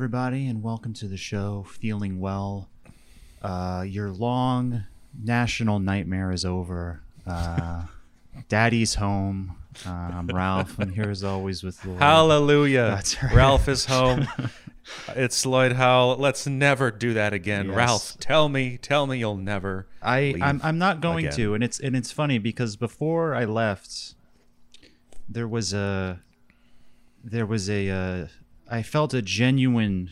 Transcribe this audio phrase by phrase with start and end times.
[0.00, 1.66] Everybody, and welcome to the show.
[1.68, 2.70] Feeling well.
[3.42, 4.84] Uh, your long
[5.22, 7.02] national nightmare is over.
[7.26, 7.82] Uh,
[8.48, 9.56] Daddy's home.
[9.86, 10.78] Uh, I'm Ralph.
[10.78, 11.98] I'm here as always with Lloyd.
[11.98, 12.86] Hallelujah.
[12.86, 13.34] That's right.
[13.34, 14.26] Ralph is home.
[15.08, 16.16] it's Lloyd Howell.
[16.16, 17.66] Let's never do that again.
[17.66, 17.76] Yes.
[17.76, 19.86] Ralph, tell me, tell me you'll never.
[20.00, 21.36] I I'm, I'm not going again.
[21.36, 24.14] to, and it's and it's funny because before I left,
[25.28, 26.20] there was a
[27.22, 28.26] there was a uh,
[28.70, 30.10] I felt a genuine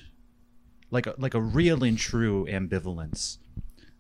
[0.91, 3.39] like a, like a real and true ambivalence,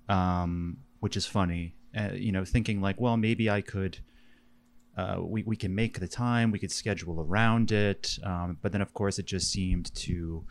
[0.08, 1.74] um, which is funny.
[1.96, 4.00] Uh, you know, thinking like, well, maybe I could.
[4.96, 8.80] Uh, we, we can make the time we could schedule around it um, but then
[8.80, 10.44] of course it just seemed too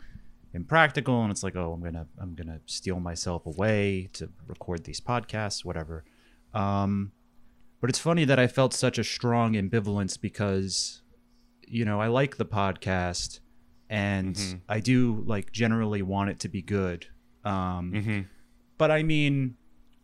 [0.54, 5.02] impractical and it's like oh i'm gonna i'm gonna steal myself away to record these
[5.02, 6.02] podcasts whatever
[6.54, 7.12] um,
[7.82, 11.02] but it's funny that i felt such a strong ambivalence because
[11.66, 13.40] you know i like the podcast
[13.90, 14.60] and Mhm.
[14.68, 17.06] i do like generally want it to be good
[17.44, 18.20] um, Mm-hmm.
[18.76, 19.56] but I mean,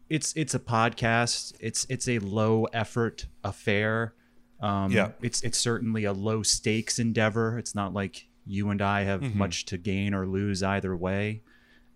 [0.09, 1.55] it's it's a podcast.
[1.61, 4.15] It's it's a low effort affair.
[4.61, 5.11] Um, Yeah.
[5.21, 7.59] It's it's certainly a low stakes endeavor.
[7.59, 9.35] It's not like you and I have Mhm.
[9.35, 11.43] much to gain or lose either way.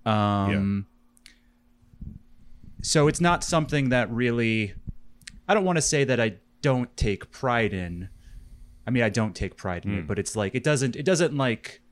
[0.05, 0.87] Um,
[2.83, 4.75] So it's not something that really.
[5.49, 8.09] I don't want to say that I don't take pride in.
[8.89, 9.99] I mean, I don't take pride in Mm.
[9.99, 10.97] it, but it's like it doesn't.
[10.97, 11.83] It doesn't like.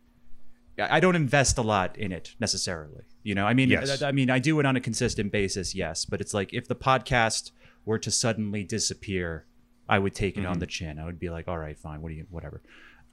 [0.78, 3.02] I don't invest a lot in it necessarily.
[3.22, 4.02] You know, I mean, Yes.
[4.02, 6.04] I, I mean, I do it on a consistent basis, yes.
[6.06, 7.50] But it's like if the podcast
[7.84, 9.46] were to suddenly disappear,
[9.88, 10.60] I would take it on Mhm.
[10.60, 10.98] the chin.
[10.98, 12.62] I would be like, all right, fine, what do you, whatever.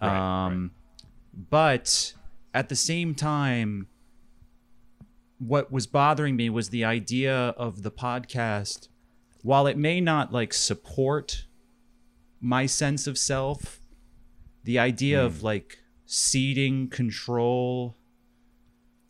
[0.01, 0.71] Right, um,
[1.49, 2.13] but
[2.53, 3.87] at the same time,
[5.39, 8.87] what was bothering me was the idea of the podcast.
[9.41, 11.45] While it may not like support
[12.43, 13.79] my sense of self,
[14.65, 17.97] the idea of like ceding control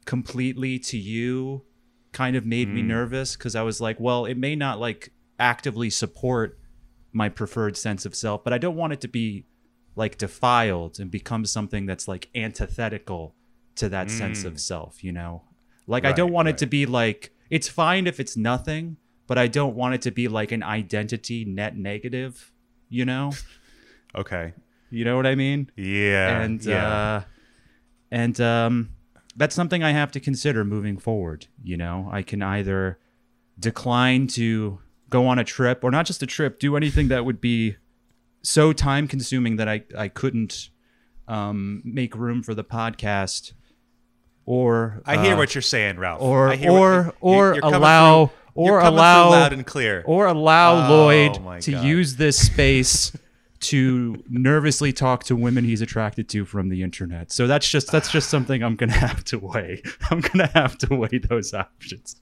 [0.05, 1.63] completely to you
[2.11, 2.87] kind of made me Mm.
[2.87, 6.59] nervous because I was like, well, it may not like actively support
[7.11, 9.45] my preferred sense of self, but I don't want it to be
[9.95, 13.35] like defiled and become something that's like antithetical
[13.75, 14.59] to that sense of Mm.
[14.59, 15.43] self, you know?
[15.87, 19.37] Like I don't Right, want it to be like it's fine if it's nothing, but
[19.39, 22.51] I don't want it to be like an identity net negative,
[22.93, 23.31] you know?
[24.15, 24.53] Okay.
[24.91, 25.71] You know what I mean?
[25.75, 26.41] Yeah.
[26.41, 26.87] and yeah.
[26.87, 27.21] uh
[28.11, 28.89] and um
[29.35, 32.07] that's something I have to consider moving forward, you know.
[32.11, 32.99] I can either
[33.59, 37.41] decline to go on a trip or not just a trip, do anything that would
[37.41, 37.77] be
[38.43, 40.69] so time consuming that I I couldn't
[41.27, 43.53] um make room for the podcast
[44.45, 46.21] or I hear uh, what you're saying, Ralph.
[46.21, 49.53] or hear what or you- or you're coming allow or you're coming through allow loud
[49.53, 50.03] and clear.
[50.05, 51.83] or allow Oh, Lloyd to God.
[51.85, 53.11] use this space
[53.61, 57.31] to nervously talk to women he's attracted to from the internet.
[57.31, 59.81] So that's just that's just something I'm gonna have to weigh.
[60.11, 62.17] I'm gonna have to weigh those options.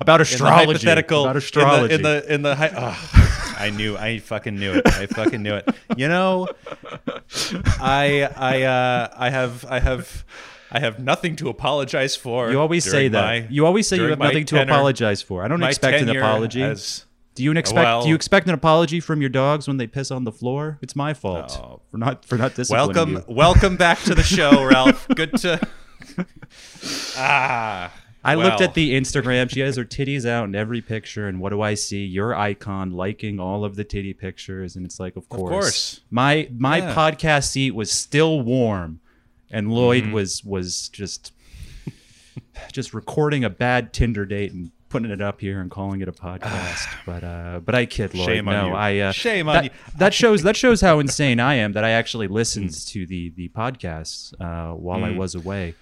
[0.00, 0.66] About in astrology.
[0.66, 1.94] hypothetical About astrology.
[1.94, 5.42] in the in the, in the Ugh, I knew I fucking knew it I fucking
[5.42, 6.48] knew it you know
[7.80, 10.24] I I uh I have I have
[10.74, 13.24] I have nothing to apologize for you always say that.
[13.24, 15.44] my- you always say you have nothing to apologize for.
[15.44, 16.62] I don't expect an apology.
[16.62, 17.04] as-
[17.36, 20.10] Do you expect Well- do you expect an apology from your dogs when they piss
[20.12, 20.78] on the floor?
[20.82, 21.80] It's my fault Oh.
[21.90, 23.24] for not for not disciplining welcome you.
[23.34, 25.60] welcome back to the show Ralph good to
[27.16, 27.92] ah
[28.26, 29.50] I looked at the Instagram.
[29.50, 32.06] She has her titties out in every picture, and what do I see?
[32.06, 36.00] Your icon liking all of the titty pictures, and it's like, of course, course.
[36.10, 36.94] my my Yeah.
[36.94, 39.00] podcast seat was still warm,
[39.54, 40.12] and Lloyd Mm-hmm.
[40.12, 41.32] was was just
[42.72, 46.12] just recording a bad Tinder date and putting it up here and calling it a
[46.12, 46.86] podcast.
[47.06, 48.26] but uh, but I kid, Lloyd.
[48.26, 48.74] Shame on no, you.
[48.74, 49.70] I uh, Shame on that, you.
[49.98, 53.48] that shows that shows how insane I am that I actually listened to the the
[53.48, 55.16] podcasts uh, while I Mm.
[55.16, 55.74] was away.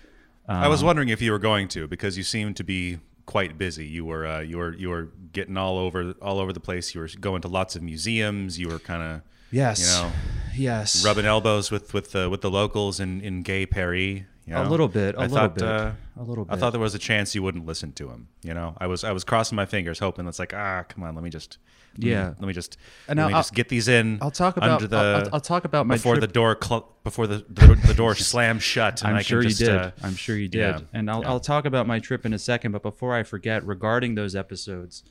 [0.48, 3.56] I was Um, wondering if you were going to because you seemed to be quite
[3.56, 3.86] busy.
[3.86, 6.94] You were uh, you were you were getting all over all over the place.
[6.94, 8.58] You were going to lots of museums.
[8.58, 9.80] You were kind of Yes.
[9.80, 10.12] you know
[10.54, 11.04] Yes.
[11.04, 14.22] rubbing elbows with with the with the locals in in Gay Paris.
[14.44, 16.52] You A little bit, a I little thought, bit, uh, a little bit.
[16.52, 18.26] I thought there was a chance you wouldn't listen to him.
[18.42, 21.14] You know, I was I was crossing my fingers, hoping it's like ah, come on,
[21.14, 21.58] let me just
[21.94, 22.28] let me- Yeah.
[22.40, 22.76] let me just
[23.06, 24.18] And let I'll- me just get these in.
[24.20, 24.70] I'll talk about.
[24.70, 24.96] under the
[25.26, 26.26] I'll, I'll, talk about my before trip.
[26.28, 29.00] the door cl- before the, the the door slams shut.
[29.02, 29.68] And I'm I sure can you did.
[29.68, 30.58] Uh, I'm sure you did.
[30.58, 31.28] yeah, And I'll, yeah.
[31.28, 32.72] I'll talk about my trip in a second.
[32.72, 35.04] But before I forget, regarding those episodes,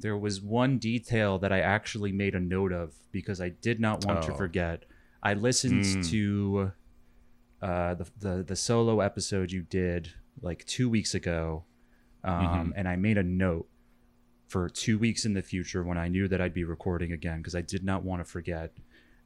[0.00, 4.04] there was one detail that I actually made a note of because I did not
[4.04, 4.36] want to Oh.
[4.36, 4.84] forget.
[5.22, 6.10] I listened Mm.
[6.10, 6.72] to
[7.62, 10.12] uh, the, the the solo episode you did
[10.42, 11.64] like two weeks ago,
[12.22, 12.72] um, Mhm.
[12.76, 13.66] and I made a note
[14.46, 17.54] for two weeks in the future when I knew that I'd be recording again because
[17.54, 18.72] I did not want to forget.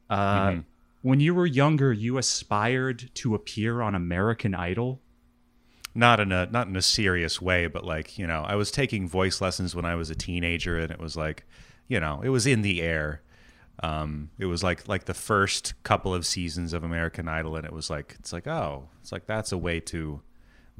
[0.09, 0.59] Uh, Mm-hmm.
[1.03, 5.01] When you were younger, you aspired to appear on American Idol.
[5.93, 9.07] Not in a not in a serious way, but like you know, I was taking
[9.07, 11.45] voice lessons when I was a teenager, and it was like,
[11.87, 13.21] you know, it was in the air.
[13.83, 17.73] Um, it was like like the first couple of seasons of American Idol, and it
[17.73, 20.21] was like it's like oh, it's like that's a way to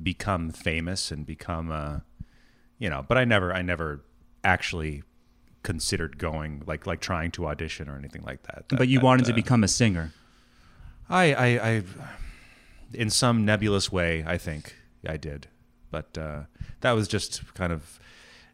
[0.01, 2.03] become famous and become a,
[2.79, 3.03] you know.
[3.07, 4.03] But I never I never
[4.43, 5.03] actually
[5.63, 8.69] considered going like like trying to audition or anything like that.
[8.69, 10.13] That- but you that, wanted to uh, become a singer.
[11.09, 11.83] I, I, I,
[12.93, 14.75] in some nebulous way, I think
[15.07, 15.47] I did,
[15.89, 16.43] but uh,
[16.81, 17.99] that was just kind of,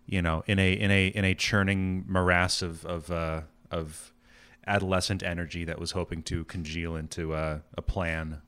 [0.05, 3.41] you know, in a in a in a churning morass of of uh,
[3.71, 4.11] of
[4.65, 8.41] adolescent energy that was hoping to congeal into a, a plan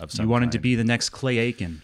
[0.00, 0.24] of some.
[0.24, 1.82] You wanted to be the next Clay Aiken.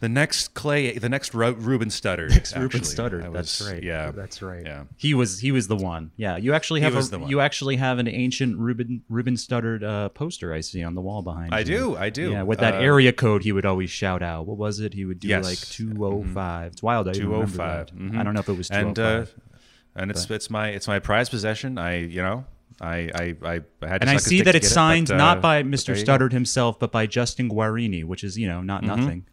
[0.00, 2.30] The next Clay, the next Ru- Ruben Studdard.
[2.56, 2.80] Ruben actually.
[2.80, 3.24] Studdard.
[3.24, 3.82] I That's was- right.
[3.82, 4.64] Yeah, that's right.
[4.64, 4.84] Yeah.
[4.96, 6.12] He was he was the one.
[6.16, 7.28] Yeah, you actually He have was a the one.
[7.30, 11.22] you actually have an ancient Ruben Ruben Studdard uh, poster I see on the wall
[11.22, 11.56] behind you.
[11.56, 11.64] I you.
[11.64, 12.30] do, I do.
[12.30, 14.46] Yeah, with that Uh, area code he would always shout out.
[14.46, 14.94] What was it?
[14.94, 15.44] He would do Yes.
[15.44, 16.72] like 205.
[16.72, 17.08] It's wild.
[17.08, 17.88] I 205.
[17.90, 18.18] Mhm.
[18.18, 19.34] I don't know if it was and 205.
[19.36, 21.76] uh, and it's it's my it's my prized possession.
[21.78, 22.44] I you know
[22.80, 25.14] I I I, I had to and I see that it's get it, signed but,
[25.14, 25.86] uh, not by Mr.
[25.86, 25.96] there.
[25.96, 29.24] Studdard himself, but by Justin Guarini, which is you know not nothing.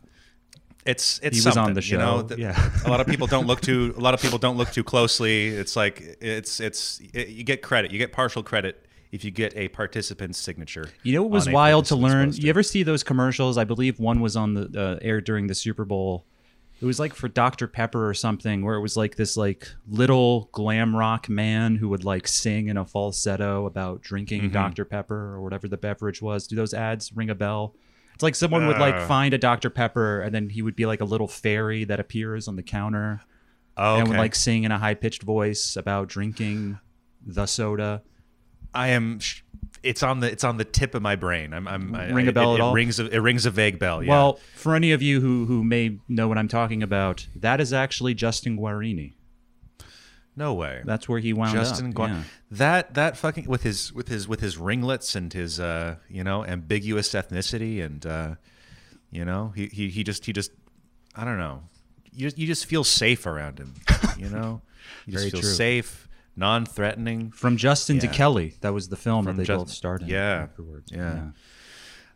[0.86, 2.70] It's it's He was on something, the You know, show, yeah.
[2.86, 5.48] a lot of people don't look too a lot of people don't look too closely.
[5.48, 9.56] It's like it's it's it, you get credit, you get partial credit if you get
[9.56, 10.90] a participant's signature.
[11.04, 12.28] You know what was wild to learn?
[12.28, 12.42] poster.
[12.44, 13.58] You ever see those commercials?
[13.58, 16.26] I believe one was on the uh, aired during the Super Bowl.
[16.82, 17.68] It was like for Dr.
[17.70, 22.04] Pepper or something, where it was like this like little glam rock man who would
[22.04, 24.52] like sing in a falsetto about drinking Mm-hmm.
[24.54, 24.84] Dr.
[24.84, 26.46] Pepper or whatever the beverage was.
[26.48, 27.74] Do those ads ring a bell?
[28.16, 29.08] It's like someone would like Uh.
[29.08, 29.70] find a Dr.
[29.70, 33.22] Pepper and then he would be like a little fairy that appears on the counter
[33.78, 36.80] Oh, and would like sing in a high pitched voice about drinking
[37.26, 38.02] the soda.
[38.74, 39.20] I am.
[39.20, 39.42] sh-
[39.84, 41.54] It's on the it's on the tip of my brain.
[41.54, 41.68] I'm.
[41.68, 42.74] I'm Ring a I- bell it, at it all?
[42.74, 44.02] Rings a, it rings a vague bell.
[44.02, 44.10] Yeah.
[44.12, 47.72] Well, for any of you who who may know what I'm talking about, that is
[47.74, 49.14] actually Justin Guarini.
[50.36, 50.82] No way.
[50.86, 51.94] That's where he wound Justin up.
[51.94, 52.24] Guar- yeah.
[52.52, 56.44] that that fucking with his with his with his ringlets and his uh you know
[56.46, 58.36] ambiguous ethnicity and uh
[59.12, 60.52] you know he he, he just he just
[61.16, 61.64] I don't know
[62.12, 63.74] you just, you just feel safe around him
[64.18, 64.62] you know
[65.06, 65.50] you just Very feel true.
[65.50, 69.70] safe non-threatening From Justin to Kelly, that was the film From that they Just- both
[69.70, 70.10] starred in.
[70.10, 70.92] yeah, afterwards.
[70.92, 71.28] yeah.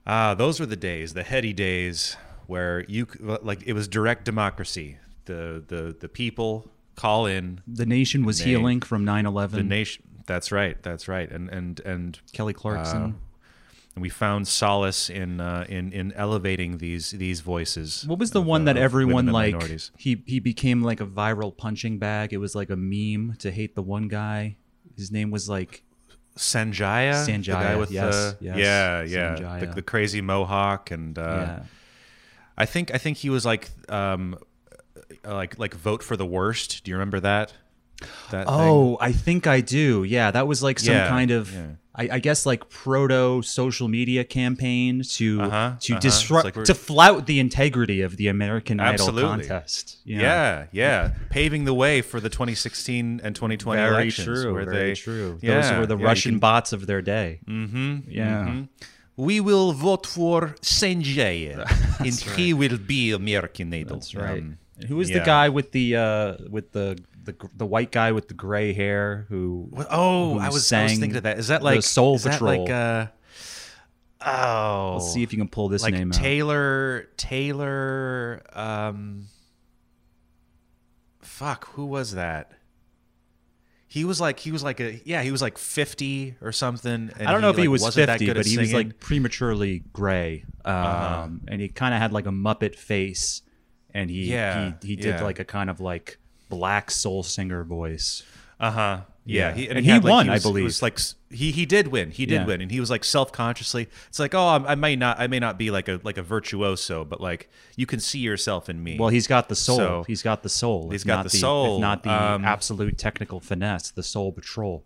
[0.06, 2.18] ah those were the days the heady days
[2.48, 6.70] where you c- like it was direct democracy the the the people
[7.04, 9.52] call in The nation was They- healing from 9/11.
[9.52, 13.04] the nation that's right that's right and and and Kelly Clarkson.
[13.04, 13.12] Uh,
[13.96, 18.06] and we found solace in uh, in in elevating these these voices.
[18.08, 19.54] what was the of, one uh, that of everyone like?
[19.54, 19.92] minorities.
[19.98, 22.32] He he became like a viral punching bag.
[22.32, 24.58] It was like a meme to hate the one guy.
[24.96, 25.84] His name was like
[26.38, 31.18] Sanjaya, the Sanjaya, guy with yes, the yes, yeah yeah the, the crazy mohawk and
[31.18, 31.64] uh, yeah.
[32.58, 34.38] I think I think he was like um uh,
[35.26, 36.84] like like vote for the worst.
[36.84, 37.54] Do you remember that?
[38.32, 38.56] That thing?
[38.56, 40.04] Oh, I think I do.
[40.04, 41.68] Yeah, that was like some Yeah, kind of, yeah.
[41.94, 46.00] I, I guess, like proto social media campaign to Uh-huh, to uh-huh.
[46.00, 49.24] Disrupt, like to flout the integrity of the American Absolutely.
[49.24, 49.98] Idol contest.
[50.06, 54.26] Yeah, yeah, paving the way for the 2016 and 2020 very elections.
[54.44, 54.54] true.
[54.54, 55.38] where very they, true.
[55.42, 57.42] Yeah, Those were the yeah, Russian can- bots of their day.
[57.50, 57.98] Mm-hmm.
[58.08, 58.46] Yeah.
[58.48, 58.68] mhm.
[59.18, 61.52] We will vote for Sanjay,
[62.00, 63.98] and he will be American Idol.
[63.98, 64.40] That's right.
[64.42, 64.58] Um,
[64.88, 68.34] Who was the guy with the uh, with the, the the white guy with the
[68.34, 69.70] gray hair who?
[69.90, 71.38] Oh, who I was, I was thinking of that.
[71.40, 72.62] Is that like Soul is Patrol?
[72.64, 73.08] like uh,
[74.26, 76.16] oh, Let's see if you can pull this like name out.
[76.20, 78.42] Taylor Taylor.
[78.54, 79.26] Um,
[81.22, 82.52] fuck, who was that?
[83.92, 87.10] He was like he was like a yeah he was like fifty or something.
[87.18, 89.00] And I don't know if he like, was wasn't that fifty, but he was like
[89.00, 91.28] prematurely gray, um, Uh-huh.
[91.48, 93.42] and he kind of had like a Muppet face,
[93.94, 95.24] and he Yeah, he, he did yeah.
[95.24, 96.18] like a kind of like
[96.50, 98.24] black soul singer voice.
[98.60, 99.02] Uh huh.
[99.26, 99.70] Yeah, Yeah.
[99.70, 100.64] and, And he, he had, like, won, I was- he believe.
[100.66, 102.10] was, like he he did win.
[102.12, 102.46] He did Yeah.
[102.46, 103.88] win, and he was like self consciously.
[104.08, 106.24] It's like, oh, I'm, I may not, I may not be like a like a
[106.24, 108.98] virtuoso, but like you can see yourself in me.
[108.98, 109.78] Well, he's got the soul.
[109.78, 110.90] So- he's got the soul.
[110.90, 111.76] He's got not the soul.
[111.76, 114.84] If not the Um, absolute technical finesse, the soul patrol.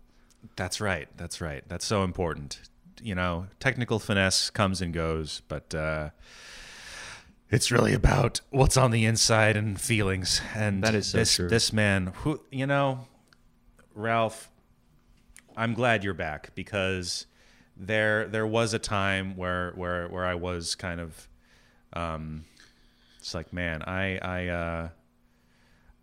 [0.56, 1.08] That's right.
[1.16, 1.64] That's right.
[1.66, 2.60] That's so important.
[3.02, 6.10] You know, technical finesse comes and goes, but uh,
[7.50, 10.40] it's really about what's on the inside and feelings.
[10.54, 11.48] And That is so this true.
[11.48, 13.06] this man, who you know,
[13.94, 14.50] Ralph.
[15.56, 17.26] I'm glad you're back because
[17.76, 21.28] there there was a time where where where I was kind of,
[21.92, 22.44] um,
[23.18, 24.88] it's like man, I I uh,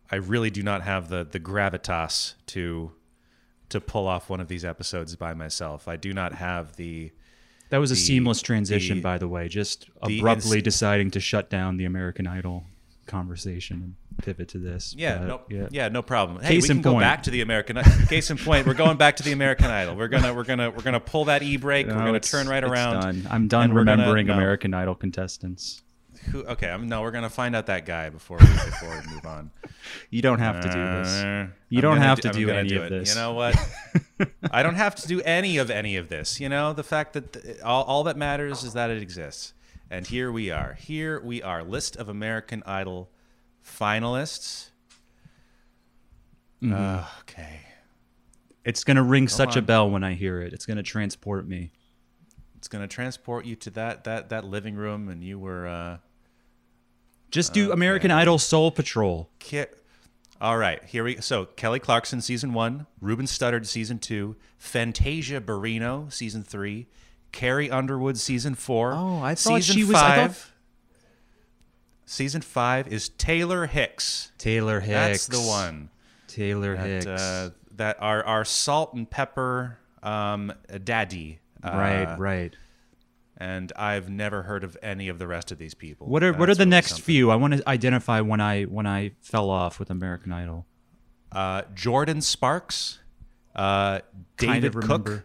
[0.09, 2.91] I really do not have the the gravitas to
[3.69, 5.87] to pull off one of these episodes by myself.
[5.87, 7.11] I do not have the
[7.71, 9.47] That was a The- seamless transition, the- by the way.
[9.49, 12.65] Just the abruptly ins- deciding to shut down the American Idol
[13.07, 14.93] conversation and pivot to this.
[14.97, 15.87] Yeah, But, no, yeah.
[15.89, 16.41] no problem.
[16.41, 17.01] Hey, Case we can go point.
[17.03, 17.77] back to the American.
[18.07, 19.95] Case in point, we're going back to the American Idol.
[19.95, 21.87] We're gonna we're gonna we're gonna pull that e brake.
[21.87, 23.01] No, we're gonna turn right around.
[23.01, 23.27] done.
[23.29, 24.33] I'm done we're gonna- remembering no.
[24.33, 25.81] American Idol contestants.
[26.31, 29.25] Who, okay, I'm, no, we're gonna find out that guy before we before we move
[29.25, 29.51] on.
[30.11, 31.07] You don't have to do this.
[31.23, 33.09] Uh, You I'm don't have do- to do any do of this.
[33.09, 33.55] You know what?
[34.51, 36.39] I don't have to do any of any of this.
[36.39, 39.53] You know, the fact that th- all, all that matters is that it exists.
[39.89, 40.73] And here we are.
[40.79, 41.63] Here we are.
[41.63, 43.09] List of American Idol
[43.65, 44.69] finalists.
[46.61, 46.73] Mm-hmm.
[46.73, 47.61] Uh, okay.
[48.63, 50.53] It's gonna ring such a bell when I hear it.
[50.53, 51.71] It's gonna transport me.
[52.57, 55.67] It's gonna transport you to that that that living room, and you were.
[55.67, 55.97] uh
[57.31, 59.29] Just do American Idol Soul Patrol.
[59.39, 59.65] Ki-
[60.39, 66.11] All right, here we so Kelly Clarkson season one, Ruben Studdard season two, Fantasia Barrino
[66.11, 66.87] season three,
[67.31, 68.93] Carrie Underwood season four.
[68.93, 70.47] Oh, I thought season she was- Five, thought-
[72.05, 74.31] Season five is Taylor Hicks.
[74.37, 75.27] Taylor Hicks.
[75.27, 75.89] That's the one.
[76.27, 77.05] Taylor That, Hicks.
[77.05, 80.51] uh, that our our salt and pepper um,
[80.83, 81.39] daddy.
[81.63, 82.55] Uh, right, right.
[83.41, 86.05] And I've never heard of any of the rest of these people.
[86.07, 87.05] What are what are the really next something.
[87.05, 87.31] few?
[87.31, 90.67] I want to identify when I when I fell off with American Idol.
[91.31, 92.99] uh, Jordin Sparks,
[93.55, 94.01] uh,
[94.37, 94.73] David.
[94.73, 95.21] Cook, No.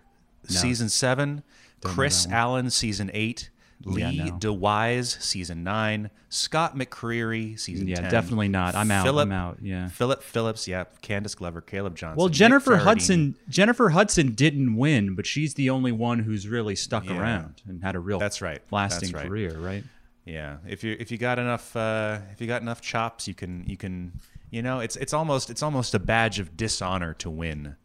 [0.49, 1.43] season seven,
[1.83, 2.27] Don't Kris.
[2.29, 4.39] Allen, season eight, Yeah, Lee no.
[4.39, 8.11] DeWyze, season nine, Scott McCreery, season Yeah, 10.
[8.11, 8.75] definitely not.
[8.75, 9.05] I'm out.
[9.05, 9.59] Philip, I'm out.
[9.63, 9.89] Yeah.
[9.89, 12.17] Philip Phillips, yeah, Candice Glover, Caleb Johnson.
[12.17, 13.37] Well, Jennifer Hudson.
[13.49, 17.21] Jennifer Hudson didn't win, but she's the only one who's really stuck Yeah.
[17.21, 18.61] around and had a real That's right.
[18.71, 19.29] lasting That's right.
[19.29, 19.85] career, right?
[20.25, 23.63] Yeah, if you if you got enough uh, if you got enough chops, you can
[23.69, 24.13] you can
[24.51, 27.77] you know it's it's almost it's almost a badge of dishonor to win,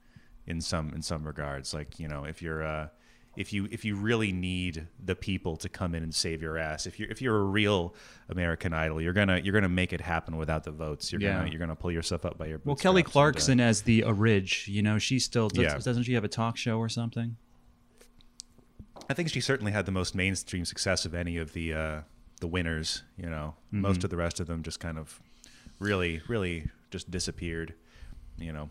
[0.47, 1.71] in some in some regards.
[1.73, 2.87] Like you know if you're uh,
[3.37, 6.85] if you if you really need the people to come in and save your ass,
[6.85, 7.95] if you're if you're a real
[8.29, 11.11] American Idol, you're gonna you're gonna make it happen without the votes.
[11.11, 11.37] You're Yeah.
[11.37, 14.03] gonna you're gonna pull yourself up by your Well, Kelly and, uh, Clarkson as the
[14.03, 15.77] Orig, you know, she still does, Yeah.
[15.77, 17.37] doesn't she have a talk show or something?
[19.09, 22.01] I think she certainly had the most mainstream success of any of the uh,
[22.39, 23.03] the winners.
[23.17, 23.81] You know, Mm-hmm.
[23.81, 25.21] most of the rest of them just kind of
[25.79, 27.73] really, really just disappeared.
[28.37, 28.69] You know,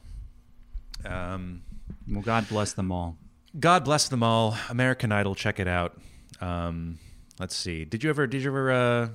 [1.05, 1.63] um,
[2.09, 3.17] Well, God bless them all.
[3.59, 4.57] God bless them all.
[4.69, 6.01] American Idol, check it out.
[6.41, 6.99] Um,
[7.39, 7.85] let's see.
[7.85, 8.27] Did you ever?
[8.27, 8.71] Did you ever?
[8.71, 9.09] Uh,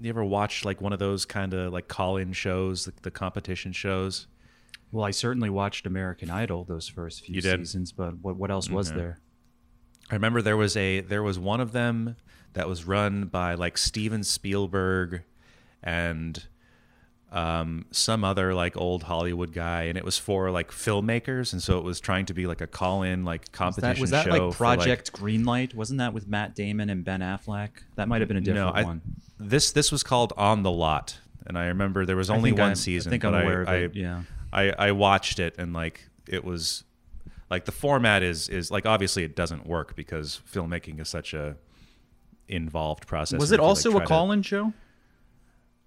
[0.00, 3.72] you ever watch like one of those kind of like call-in shows, the, the competition
[3.72, 4.26] shows?
[4.90, 8.92] Well, I certainly watched American Idol those first few seasons, but what what else was
[8.92, 8.96] Mhm.
[8.96, 9.20] there?
[10.10, 12.16] I remember there was a there was one of them
[12.52, 15.22] that was run by like Steven Spielberg
[15.82, 16.44] and
[17.32, 21.78] um, some other like old Hollywood guy, and it was for like filmmakers, and so
[21.78, 24.30] it was trying to be like a call-in like Was competition that, was that show
[24.30, 25.74] like for, like- Project Greenlight?
[25.74, 27.70] Wasn't that with Matt Damon and Ben Affleck?
[27.96, 29.00] That might have been a different no, I, one.
[29.38, 32.74] this this was called On the Lot, and I remember there was only one I'm-
[32.74, 33.08] season.
[33.08, 33.98] I think I'm aware I, of it.
[33.98, 34.22] I, yeah.
[34.52, 36.84] I, I watched it and like it was
[37.48, 41.56] like the format is is like obviously it doesn't work because filmmaking is such a
[42.48, 43.40] involved process.
[43.40, 44.74] Was it also a call-in show?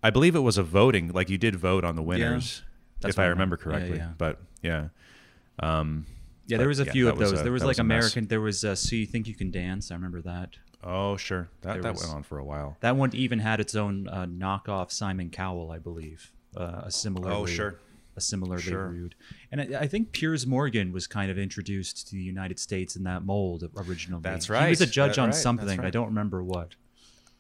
[0.05, 1.09] I believe it was a voting.
[1.09, 2.61] Like you did vote on the winners,
[3.01, 3.57] That's if I remember remember.
[3.57, 3.97] Yeah, correctly.
[3.97, 4.11] yeah.
[4.17, 4.87] But yeah,
[5.59, 6.05] um,
[6.47, 7.39] Yeah, But, there was a yeah, few of those.
[7.39, 7.79] a- there was like was.
[7.79, 8.27] American.
[8.27, 10.49] There was uh, "So You Think You Can Dance." I remember that.
[10.83, 12.77] oh sure, that There that was- went on for a while.
[12.81, 16.31] That one even had its own uh, knockoff Simon Cowell, I believe.
[16.55, 17.31] Uh, a similar.
[17.31, 17.79] Oh, sure.
[18.17, 18.87] A similarly Sure.
[18.87, 19.13] rude,
[19.51, 23.03] and I, I think Piers Morgan was kind of introduced to the United States in
[23.03, 24.21] that mold originally.
[24.21, 24.67] That's right.
[24.67, 25.35] He was a judge That- on right.
[25.35, 25.81] Something.
[25.81, 26.75] I don't remember what.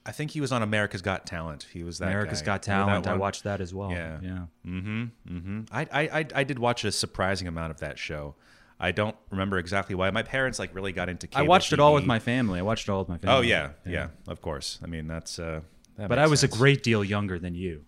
[0.05, 1.67] I think he was on America's Got Talent.
[1.73, 2.07] He was that.
[2.09, 2.45] America's guy.
[2.45, 3.07] Got Talent.
[3.07, 3.91] I watched that as well.
[3.91, 4.19] Yeah.
[4.21, 4.45] Yeah.
[4.65, 5.03] Mm-hmm.
[5.29, 5.61] Mm-hmm.
[5.71, 8.35] I, I I I did watch a surprising amount of that show.
[8.79, 10.11] I don't remember exactly why.
[10.11, 11.27] My parents like really got into.
[11.33, 12.59] I watched it all with my family.
[12.59, 13.37] I watched it all with my family.
[13.37, 14.79] Oh yeah, yeah, of course.
[14.83, 15.39] I mean that's.
[15.39, 15.61] uh
[15.97, 16.53] that But I was sense.
[16.53, 17.85] a great deal younger than you.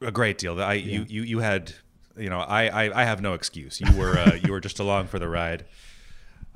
[0.00, 0.60] a great deal.
[0.60, 1.74] I you you you had
[2.16, 3.80] you know I I, I have no excuse.
[3.80, 5.66] You were uh, you were just along for the ride.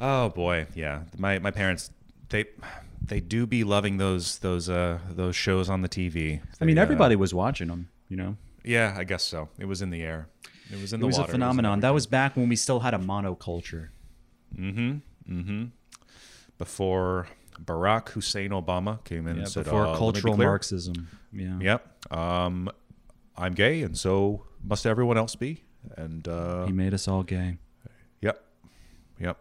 [0.00, 1.02] Oh boy, yeah.
[1.16, 1.90] My my parents
[2.30, 2.46] they
[3.00, 6.40] they do be loving those those uh those shows on the TV.
[6.60, 7.88] I mean, They, uh, everybody was watching them.
[8.08, 9.48] You know, yeah, I guess so.
[9.58, 10.28] It was in the air.
[10.72, 11.30] It was in it the was water.
[11.30, 11.80] a phenomenon.
[11.80, 13.88] that was back when we still had a monoculture.
[14.56, 14.98] Mm-hmm.
[15.32, 15.64] Mm-hmm.
[16.58, 17.26] Before
[17.62, 20.48] Barack Hussein Obama came in Yeah, and said, before "Uh, be cultural clear.
[20.48, 21.08] Marxism.
[21.32, 21.58] Yeah.
[21.60, 22.12] Yep.
[22.12, 22.70] Um,
[23.36, 25.64] I'm gay, and so must everyone else be.
[25.96, 27.58] And uh, He made us all gay.
[28.22, 28.42] Yep.
[29.20, 29.38] Yep.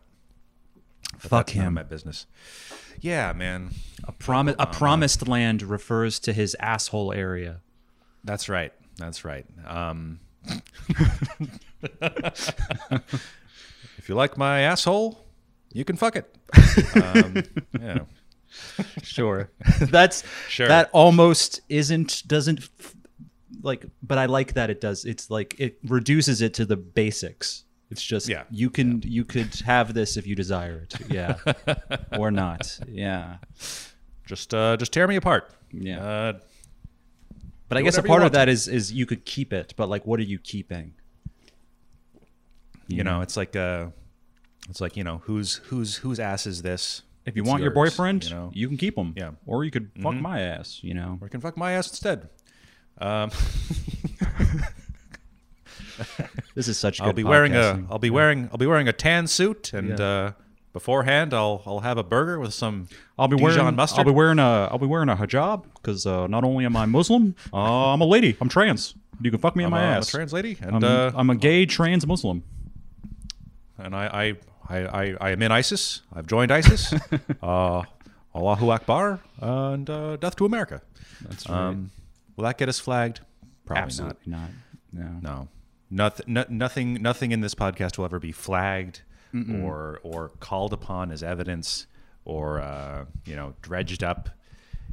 [1.21, 1.73] But Fuck that's none of him.
[1.75, 2.25] my business.
[3.01, 3.71] Yeah, man.
[4.05, 4.55] A promise.
[4.59, 4.73] A Obama.
[4.73, 7.61] promised land refers to his asshole area.
[8.23, 8.73] That's right.
[8.97, 9.45] That's right.
[9.67, 10.61] Um, if
[13.97, 15.25] if you like my asshole,
[15.73, 16.35] you can fuck it.
[16.95, 17.43] um,
[17.81, 17.99] yeah.
[19.03, 19.49] Sure.
[19.81, 20.67] That's Sure.
[20.67, 22.95] That almost isn't doesn't f-
[23.61, 25.03] like, but I like that it does.
[25.05, 27.64] It's like it reduces it to the basics.
[27.91, 28.43] It's just Yeah.
[28.49, 30.95] you can you could have this if you desire it.
[31.09, 31.37] Yeah.
[32.17, 32.79] or not.
[32.87, 33.37] Yeah.
[34.25, 35.51] Just uh, just tear me apart.
[35.71, 36.03] Yeah.
[36.03, 36.33] Uh,
[37.69, 40.05] But I guess a part of that is is you could keep it, but like
[40.05, 40.93] what are you keeping?
[42.87, 43.87] you know, it's like uh,
[44.69, 47.01] it's like you know, whose whose whose ass is this?
[47.25, 49.13] If you It's want your boyfriend, you know, you can keep him.
[49.17, 49.31] Yeah.
[49.47, 51.17] Or you could fuck my ass, you know.
[51.19, 52.29] or you can fuck my ass instead.
[52.99, 53.31] Um,
[56.55, 57.87] This is such good I'll be wearing a podcasting.
[57.89, 60.05] I'll be wearing I'll be wearing a tan suit, and Yeah.
[60.05, 60.31] uh,
[60.73, 62.87] beforehand I'll I'll have a burger with some
[63.19, 63.99] I'll be Dijon wearing mustard.
[63.99, 66.85] I'll be wearing a I'll be wearing a hijab because uh, not only am I
[66.85, 68.35] Muslim, uh, I'm a lady.
[68.41, 68.95] I'm trans.
[69.21, 70.07] You can fuck me in I'm my a, I'm a ass.
[70.09, 72.43] trans lady, and I'm, uh, I'm a gay trans Muslim.
[73.77, 74.05] and I,
[74.69, 76.01] I, I, I, I am in ISIS.
[76.13, 76.93] I've joined ISIS.
[77.43, 77.83] uh,
[78.33, 80.81] Allahu Akbar and uh, death to America.
[81.21, 81.91] That's Um,
[82.35, 83.21] will that get us flagged?
[83.65, 84.49] Probably Absolutely not.
[84.91, 85.03] No.
[85.03, 85.23] not.
[85.23, 85.47] No,
[85.89, 86.25] nothing.
[86.33, 86.93] No, nothing.
[87.01, 89.01] Nothing in this podcast will ever be flagged
[89.61, 91.87] or or called upon as evidence
[92.23, 94.29] or uh, you know dredged up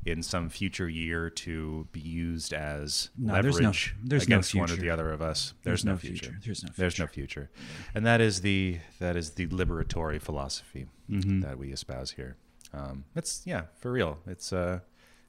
[0.04, 3.72] in some future year to be used as No, leverage there's no-
[4.02, 4.82] there's no against one or future.
[4.82, 5.54] the other of us.
[5.62, 6.36] There's, no, future.
[6.44, 6.74] There's no future.
[6.76, 7.50] There's no future,
[7.94, 11.40] and that is the that is the liberatory philosophy Mm-hmm.
[11.42, 12.36] that we espouse here.
[12.74, 14.18] Um, it's yeah, for real.
[14.26, 14.80] It's uh,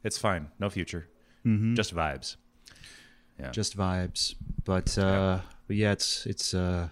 [0.03, 0.48] it's fine.
[0.60, 1.08] No future,
[1.46, 1.75] Mm-hmm.
[1.75, 2.38] just vibes.
[3.39, 3.51] Yeah.
[3.51, 4.34] Just vibes.
[4.65, 6.89] But uh but yeah, it's it's uh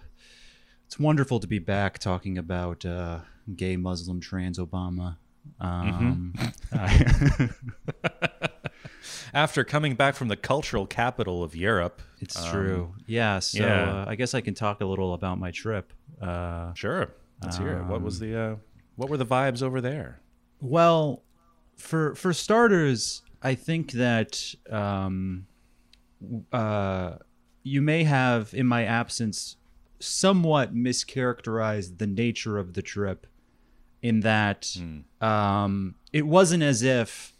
[0.86, 3.20] it's wonderful to be back talking about uh
[3.56, 5.16] gay Muslim trans Obama.
[5.60, 6.34] Um
[6.72, 7.46] Mm-hmm.
[9.34, 12.94] After coming back from the cultural capital of Europe, it's um, true.
[13.06, 14.02] Yeah, so yeah.
[14.02, 15.92] Uh, I guess I can talk a little about my trip.
[16.20, 17.10] Uh Sure,
[17.42, 17.84] let's hear it.
[17.86, 18.56] What was the uh,
[18.96, 20.20] what were the vibes over there?
[20.60, 21.22] Well,
[21.76, 25.46] for for starters, I think that um,
[26.52, 27.14] uh,
[27.62, 29.56] you may have, in my absence,
[29.98, 33.26] somewhat mischaracterized the nature of the trip.
[34.02, 34.76] In that,
[35.20, 37.34] um, it wasn't as if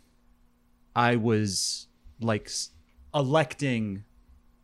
[0.95, 1.89] I was
[2.21, 2.49] like
[3.13, 4.05] electing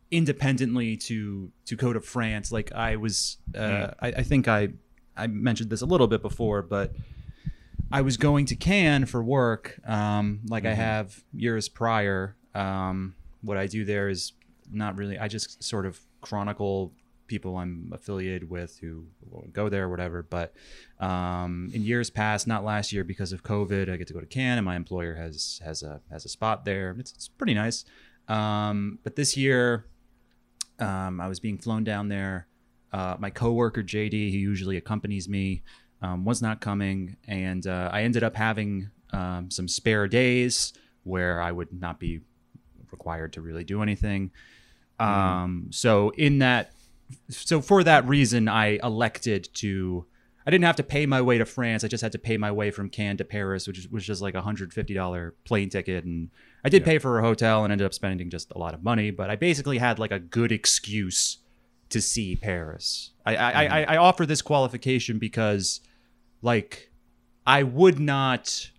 [0.09, 2.53] independently to to go to France.
[2.53, 4.69] Like I was, uh, I, I think I
[5.17, 6.93] I mentioned this a little bit before, but
[7.91, 12.37] I was going to Cannes for work, um, like I have years prior.
[12.55, 14.31] Um, what I do there is
[14.71, 15.17] not really.
[15.17, 16.93] I just sort of chronicle
[17.29, 19.05] people I'm affiliated with who
[19.53, 20.23] go there, or whatever.
[20.23, 20.53] But
[20.99, 24.25] um, in years past, not last year because of COVID, I get to go to
[24.25, 26.95] Cannes, and my employer has has a has a spot there.
[26.99, 27.85] It's, it's pretty nice.
[28.27, 29.85] Um, but this year,
[30.79, 32.47] um, I was being flown down there.
[32.91, 35.61] Uh, my coworker JD, who usually accompanies me,
[36.01, 41.41] um, was not coming, and uh, I ended up having um, some spare days where
[41.41, 42.21] I would not be
[42.91, 44.31] required to really do anything.
[44.99, 46.71] Um, so in that,
[47.29, 50.05] so for that reason, I elected to.
[50.47, 51.83] I didn't have to pay my way to France.
[51.83, 54.33] I just had to pay my way from Cannes to Paris, which was just like
[54.33, 56.29] a hundred fifty dollar plane ticket, and
[56.65, 59.11] I did pay for a hotel and ended up spending just a lot of money.
[59.11, 61.37] But I basically had like a good excuse
[61.89, 63.11] to see Paris.
[63.25, 65.81] I I, I, I offer this qualification because,
[66.41, 66.89] like,
[67.45, 68.71] I would not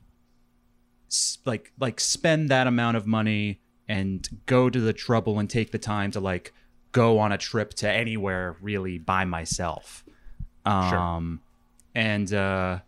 [1.44, 5.79] like like spend that amount of money and go to the trouble and take the
[5.79, 6.53] time to like
[6.92, 10.05] go on a trip to anywhere really by myself.
[10.64, 11.40] Um
[11.92, 12.79] and uh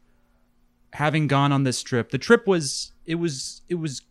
[0.93, 4.03] having gone on this trip, the trip was it was it was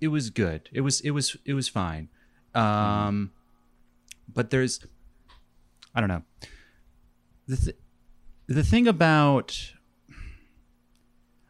[0.00, 0.68] it was good.
[0.72, 2.08] It was it was it was fine.
[2.52, 3.30] Um
[4.34, 4.84] but there's
[5.94, 6.22] I don't know.
[7.46, 7.76] The th-
[8.48, 9.72] the thing about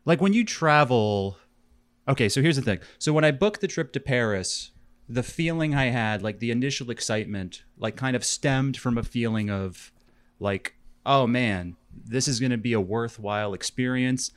[0.05, 1.39] like when you travel
[2.07, 4.71] okay so here's the thing so when i booked the trip to paris
[5.12, 9.51] the feeling i had like the initial excitement like kind of stemmed from a feeling
[9.51, 9.90] of
[10.38, 14.31] like oh man this is going to be a worthwhile experience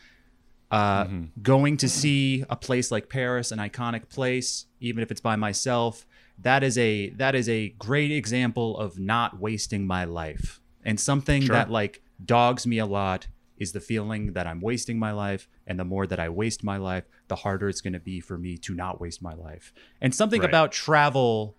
[0.72, 1.06] uh,
[1.44, 6.08] going to see a place like paris an iconic place even if it's by myself
[6.40, 11.44] that is a that is a great example of not wasting my life and something
[11.44, 11.56] Sure.
[11.56, 15.48] that like dogs me a lot is the feeling that I'm wasting my life.
[15.68, 18.38] And the more that I waste my life, the harder it's going to be for
[18.38, 19.74] me to not waste my life.
[20.02, 20.50] And something Right.
[20.50, 21.56] about travel,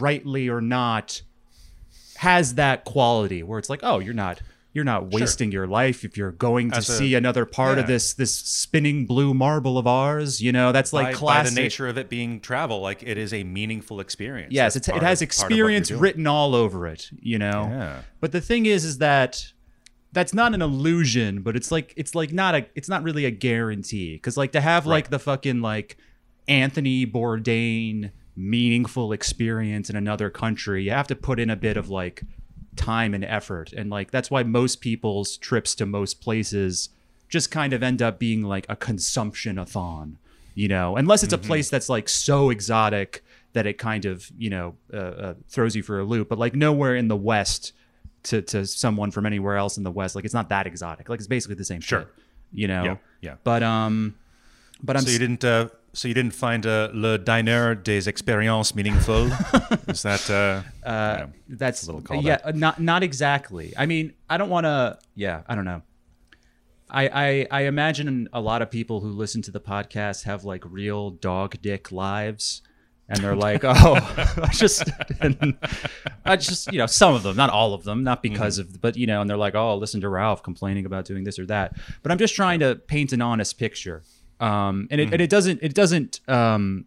[0.00, 1.22] rightly or not,
[2.16, 4.40] has that quality where it's like, oh, you're not.
[4.74, 8.12] You're not wasting your life if you're going to a- see another part of this
[8.14, 10.40] this spinning blue marble of ours.
[10.42, 13.32] You know, that's like by, by the nature of it being travel, like it is
[13.32, 14.52] a meaningful experience.
[14.52, 17.68] Yes, it has of- part of what you're experience written all over it, you know.
[17.70, 18.02] Yeah.
[18.20, 19.52] But the thing is, is that
[20.12, 23.30] that's not an illusion, but it's like it's like not a it's not really a
[23.30, 24.14] guarantee.
[24.14, 25.96] Because like to have like the fucking like
[26.46, 31.90] Anthony Bourdain meaningful experience in another country, you have to put in a bit of
[31.90, 32.22] like
[32.76, 36.88] time and effort, and like that's why most people's trips to most places
[37.28, 40.16] just kind of end up being like a consumption a thon,
[40.54, 44.48] you know, unless it's a place that's like so exotic that it kind of you
[44.48, 47.74] know uh, uh, throws you for a loop, but like nowhere in the West
[48.24, 50.14] to to someone from anywhere else in the West.
[50.16, 51.08] Like it's not that exotic.
[51.08, 52.00] Like it's basically the same Sure.
[52.00, 52.08] shit,
[52.52, 52.84] you know.
[52.84, 53.34] Yeah, yeah.
[53.44, 54.16] But um,
[54.82, 55.44] but I'm So you didn't.
[55.44, 59.26] Uh, so you didn't find uh, le diner des expériences meaningful?
[59.88, 60.28] Is that?
[60.30, 61.26] Uh, yeah.
[61.48, 62.22] that's a little callback.
[62.24, 63.72] yeah, uh, not not exactly.
[63.76, 64.98] I mean, I don't want to.
[65.14, 65.82] Yeah, I don't know.
[66.90, 70.62] I, I I imagine a lot of people who listen to the podcast have like
[70.64, 72.62] real dog dick lives,
[73.08, 73.94] and they're like, oh,
[74.42, 74.84] I just,
[76.24, 78.96] I just, you know, some of them, not all of them, not because of, but
[78.96, 81.76] you know, and they're like, oh, listen to Ralph complaining about doing this or that.
[82.02, 84.02] But I'm just trying to paint an honest picture,
[84.40, 86.84] um, and it and it doesn't it doesn't um,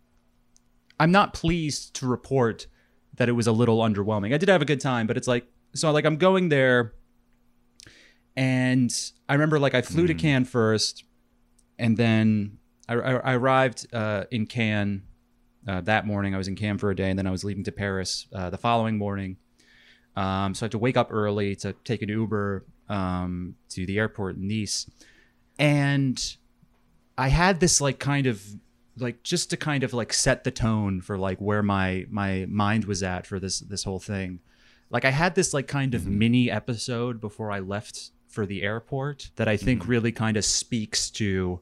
[0.99, 2.67] I'm not pleased to report
[3.15, 4.33] that it was a little underwhelming.
[4.33, 6.93] I did have a good time, but it's like so like I'm going there
[8.35, 8.91] and
[9.27, 11.03] I remember like I flew to Cannes first
[11.79, 15.03] and then I, I, I arrived uh, in Cannes
[15.67, 16.33] uh, that morning.
[16.33, 18.49] I was in Cannes for a day and then I was leaving to Paris uh,
[18.49, 19.37] the following morning.
[20.15, 23.97] Um, so I had to wake up early to take an Uber um, to the
[23.97, 24.89] airport in Nice.
[25.57, 26.35] And
[27.17, 28.43] I had this like kind of
[28.97, 32.85] like just to kind of like set the tone for like where my my mind
[32.85, 34.39] was at for this this whole thing.
[34.89, 39.29] Like I had this like kind of mini episode before I left for the airport
[39.35, 41.61] that I think really kind of speaks to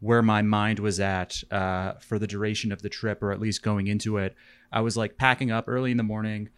[0.00, 3.62] where my mind was at uh, for the duration of the trip, or at least
[3.62, 4.34] going into it.
[4.72, 6.48] I was like packing up early in the morning,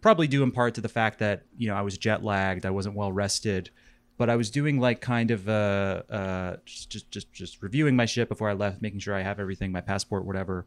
[0.00, 2.70] probably due in part to the fact that you know I was jet lagged, I
[2.70, 3.70] wasn't well rested,
[4.18, 8.04] but I was doing like kind of uh, uh, just, just just just reviewing my
[8.04, 10.66] shit before I left, making sure I have everything, my passport, whatever.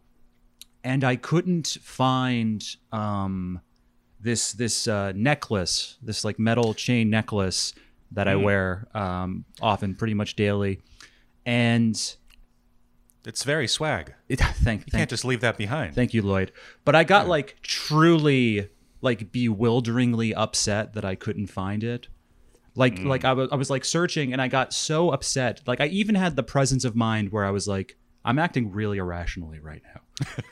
[0.83, 3.61] And I couldn't find um,
[4.19, 7.73] this this uh, necklace, this like metal chain necklace
[8.11, 10.81] that I wear um, often, pretty much daily,
[11.45, 12.15] and
[13.25, 14.13] it's very swag.
[14.27, 15.95] it, thank You thank can't just leave that behind.
[15.95, 16.51] Thank you, Lloyd.
[16.85, 18.69] But I got like truly
[19.01, 22.07] like bewilderingly upset that I couldn't find it.
[22.75, 23.05] Like mm.
[23.05, 25.61] like I was I was like searching and I got so upset.
[25.67, 28.97] Like I even had the presence of mind where I was like I'm acting really
[28.99, 30.01] irrationally right now.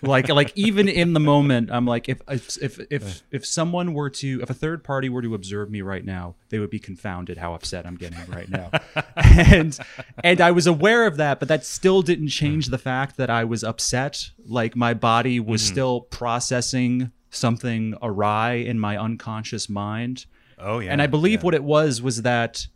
[0.01, 4.09] like like even in the moment I'm like if if if if, if someone were
[4.09, 7.37] to if a third party were to observe me right now, they would be confounded
[7.37, 8.71] how upset I'm getting right now.
[9.15, 9.77] and
[10.23, 12.71] and I was aware of that, but that still didn't change hmm.
[12.71, 14.31] the fact that I was upset.
[14.45, 15.73] Like my body was hmm.
[15.73, 20.25] still processing something awry in my unconscious mind.
[20.59, 20.91] oh yeah.
[20.91, 21.45] And I believe yeah.
[21.45, 22.67] what it was was that,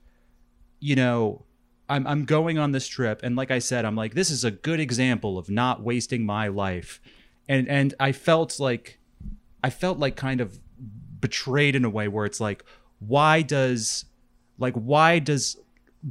[0.80, 1.45] you know,
[1.88, 4.52] I'm I'm going on this trip, and like I said, I'm like, this is a
[4.52, 7.00] good example of not wasting my life,
[7.48, 9.00] and and I felt like,
[9.64, 10.60] I felt like kind of
[11.20, 12.64] betrayed in a way where it's like,
[13.00, 14.06] why does,
[14.58, 15.58] like why does,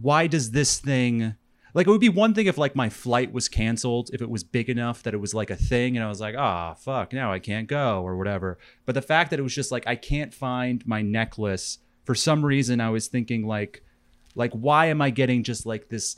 [0.00, 1.34] why does this thing.
[1.72, 4.44] Like it would be one thing if like my flight was canceled, if it was
[4.44, 7.32] big enough that it was like a thing, and I was like, ah, fuck, now
[7.32, 8.58] I can't go or whatever.
[8.86, 12.44] But the fact that it was just like I can't find my necklace for some
[12.44, 13.82] reason, I was thinking like,
[14.34, 16.16] like why am I getting just like this?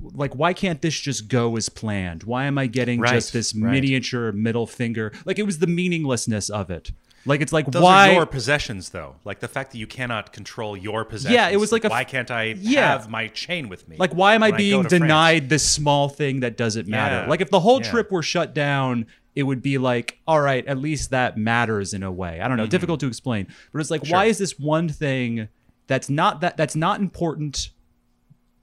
[0.00, 2.22] Like why can't this just go as planned?
[2.24, 3.72] Why am I getting Right, just this right.
[3.72, 5.12] miniature middle finger?
[5.24, 6.92] Like it was the meaninglessness of it.
[7.24, 9.14] Like it's like Those why your possessions, though.
[9.24, 11.34] Like the fact that you cannot control your possessions.
[11.34, 12.88] Yeah, it was like f- why can't I Yeah.
[12.88, 13.96] have my chain with me?
[13.96, 14.90] Like, why am I being France?
[14.92, 17.22] denied this small thing that doesn't matter?
[17.22, 17.26] Yeah.
[17.28, 17.90] Like, if the whole Yeah.
[17.90, 22.02] trip were shut down, it would be like, all right, at least that matters in
[22.02, 22.40] a way.
[22.40, 24.30] I don't know, difficult to explain, but it's like, why Mm-hmm.
[24.30, 25.46] Is this one thing
[25.92, 27.68] that's not that that's not important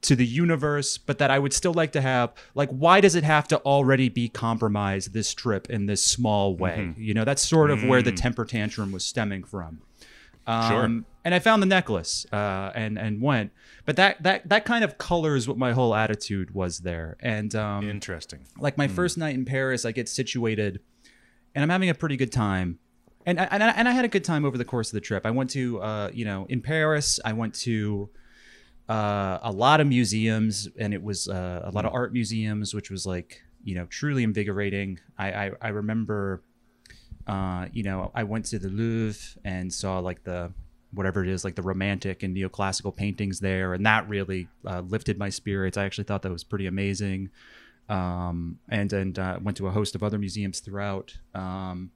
[0.01, 2.33] to the universe, but that I would still like to have?
[2.55, 6.77] Like, why does it have to already be compromised this trip in this small way?
[6.79, 7.01] Mm-hmm.
[7.01, 7.87] You know, that's sort of Mm.
[7.89, 9.81] where the temper tantrum was stemming from.
[10.47, 10.85] Sure.
[10.85, 13.51] Um, and I found the necklace uh, and and went,
[13.85, 17.17] but that that that kind of colors what my whole attitude was there.
[17.19, 18.39] And um, Interesting.
[18.57, 20.79] like my first night in Paris, I get situated,
[21.53, 22.79] and I'm having a pretty good time.
[23.25, 25.01] And I, and I, and I had a good time over the course of the
[25.01, 25.25] trip.
[25.25, 27.19] I went to uh, you know in Paris.
[27.25, 28.09] I went to
[28.87, 32.89] uh, a lot of museums, and it was uh, a lot of art museums, which
[32.89, 34.99] was like you know truly invigorating.
[35.17, 36.41] I I, I remember,
[37.27, 40.51] uh, you know, I went to the Louvre and saw like the
[40.91, 45.19] whatever it is, like the romantic and neoclassical paintings there, and that really uh, lifted
[45.19, 45.77] my spirits.
[45.77, 47.29] I actually thought that was pretty amazing.
[47.89, 51.17] Um, and and uh, went to a host of other museums throughout.
[51.33, 51.91] Um,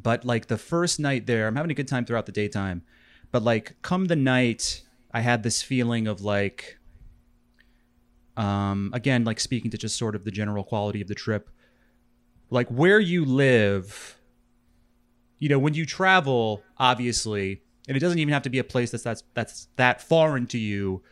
[0.00, 2.82] but like the first night there, I'm having a good time throughout the daytime.
[3.30, 6.78] But like come the night, I had this feeling of like,
[8.36, 11.50] um, again, like speaking to just sort of the general quality of the trip,
[12.50, 14.18] like where you live.
[15.38, 18.90] You know, when you travel, obviously, and it doesn't even have to be a place
[18.90, 21.02] that's that's that's that foreign to you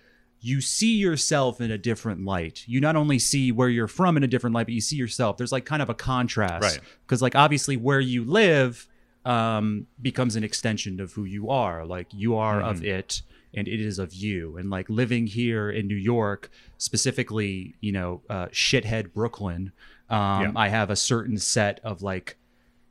[0.45, 2.65] you see yourself in a different light.
[2.67, 5.37] You not only see where you're from in a different light, but you see yourself.
[5.37, 6.65] There's like kind of a contrast.
[6.65, 6.81] Right.
[7.07, 8.89] Because like obviously where you live
[9.25, 11.87] um, becomes an extension of who you are.
[11.87, 13.23] Like you are of it
[13.55, 14.57] and it is of you.
[14.57, 19.71] And like living here in New York, specifically, you know, uh, shithead Brooklyn,
[20.11, 20.53] um, Yeah.
[20.57, 22.37] I have a certain set of like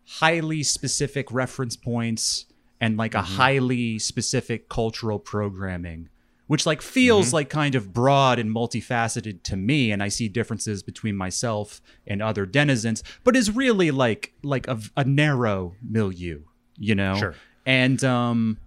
[0.06, 2.46] highly specific reference points
[2.80, 6.08] and like a highly specific cultural programming
[6.52, 10.84] which like feels like kind of broad and multifaceted to me and i see differences
[10.84, 16.42] between myself and other denizens but is really like like a, a narrow milieu
[16.78, 17.36] you know Sure.
[17.66, 18.58] and um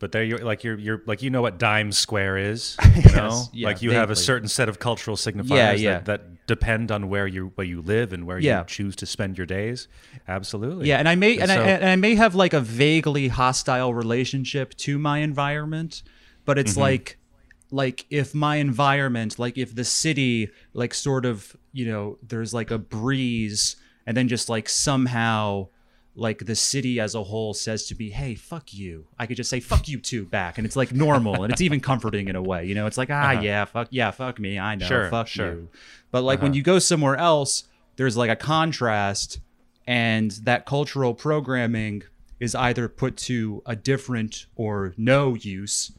[0.00, 2.76] But there, you're like you're you're like you know what Dime Square is.
[3.04, 5.98] You know, yeah, like you have a certain set of cultural signifiers Yeah, yeah.
[5.98, 9.36] That, that depend on where you where you live and where you choose to spend
[9.38, 9.88] your days.
[10.26, 10.88] Absolutely.
[10.88, 13.92] yeah and i may and, so- I, and i may have like a vaguely hostile
[13.94, 16.02] relationship to my environment
[16.46, 16.80] but it's Mm-hmm.
[16.90, 17.06] like
[17.70, 22.70] like if my environment like if the city like sort of you know there's like
[22.70, 25.66] a breeze and then just like somehow
[26.16, 29.48] like the city as a whole says to me hey fuck you i could just
[29.48, 32.42] say fuck you too back and it's like normal and it's even comforting in a
[32.42, 34.88] way you know it's like ah yeah fuck yeah fuck me i know Uh-huh.
[35.02, 35.46] Sure, fuck sure.
[35.46, 35.56] Uh-huh.
[35.56, 35.68] you
[36.10, 37.64] but like when you go somewhere else
[37.96, 39.38] there's like a contrast
[39.86, 42.02] and that cultural programming
[42.40, 45.92] is either put to a different or no use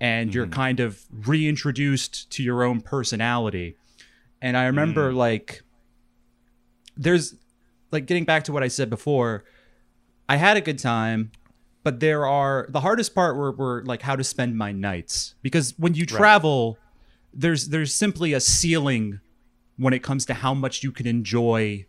[0.00, 0.52] and you're mm-hmm.
[0.52, 3.76] kind of reintroduced to your own personality.
[4.42, 5.16] And i remember mm.
[5.16, 5.62] like
[6.96, 7.34] there's
[7.90, 9.44] like getting back to what i said before
[10.28, 11.30] i had a good time
[11.86, 15.36] but there are the hardest part were, were like how to spend my nights.
[15.40, 16.78] Because when you travel
[17.32, 19.20] there's there's simply a ceiling
[19.76, 21.86] when it comes to how much you can enjoy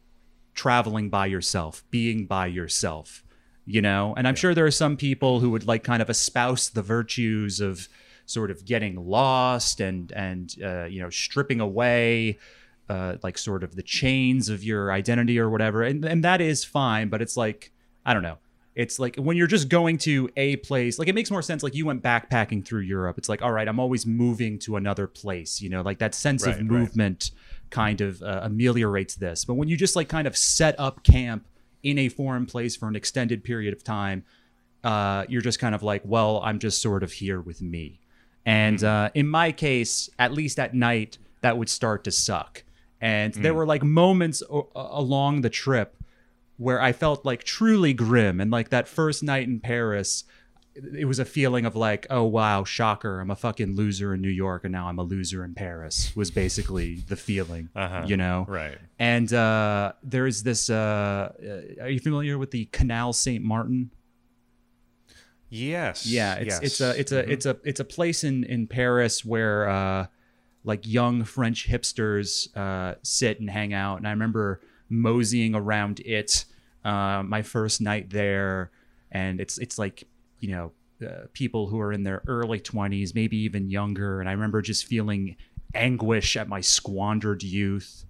[0.53, 3.23] traveling by yourself, being by yourself,
[3.67, 4.15] you know?
[4.17, 7.59] And I'm sure there are some people who would like kind of espouse the virtues
[7.59, 7.87] of
[8.25, 12.39] sort of getting lost and and uh, you know stripping away
[12.89, 16.63] uh, like sort of the chains of your identity or whatever, and and that is
[16.63, 17.09] fine.
[17.09, 17.71] But it's like
[18.05, 18.37] I don't know.
[18.75, 21.63] It's like when you're just going to a place, like it makes more sense.
[21.63, 23.17] Like you went backpacking through Europe.
[23.17, 26.45] It's like, all right, I'm always moving to another place, you know, like that sense
[26.45, 26.65] Right, of right.
[26.69, 27.31] movement
[27.71, 29.45] kind of uh, ameliorates this.
[29.45, 31.45] But when you just like kind of set up camp
[31.83, 34.23] in a foreign place for an extended period of time,
[34.83, 37.99] uh, you're just kind of like, well, I'm just sort of here with me.
[38.45, 42.63] And uh, in my case, at least at night, that would start to suck.
[43.01, 45.95] And there were like moments o- along the trip
[46.57, 48.39] where I felt like truly grim.
[48.41, 50.23] And like that first night in Paris,
[50.93, 54.29] it was a feeling of like, oh wow, shocker, I'm a fucking loser in New
[54.29, 56.15] York, and now I'm a loser in Paris.
[56.15, 58.03] Was basically the feeling, Uh-huh.
[58.07, 58.45] you know.
[58.47, 58.77] Right.
[58.99, 60.69] And uh, there's this.
[60.69, 61.31] Uh,
[61.79, 63.91] uh, are you familiar with the Canal Saint Martin?
[65.49, 66.05] Yes.
[66.05, 66.59] Yeah, it's yes.
[66.61, 70.07] it's a it's a it's a it's a place in in Paris where uh,
[70.63, 73.97] like young French hipsters uh, sit and hang out.
[73.97, 74.59] And I remember
[74.89, 76.45] moseying around it
[76.83, 78.71] uh, my first night there,
[79.11, 80.03] and it's it's like
[80.39, 80.71] you know
[81.05, 84.19] uh, people who are in their early twenties, maybe even younger.
[84.19, 85.35] And I remember just feeling
[85.73, 88.03] anguish at my squandered youth.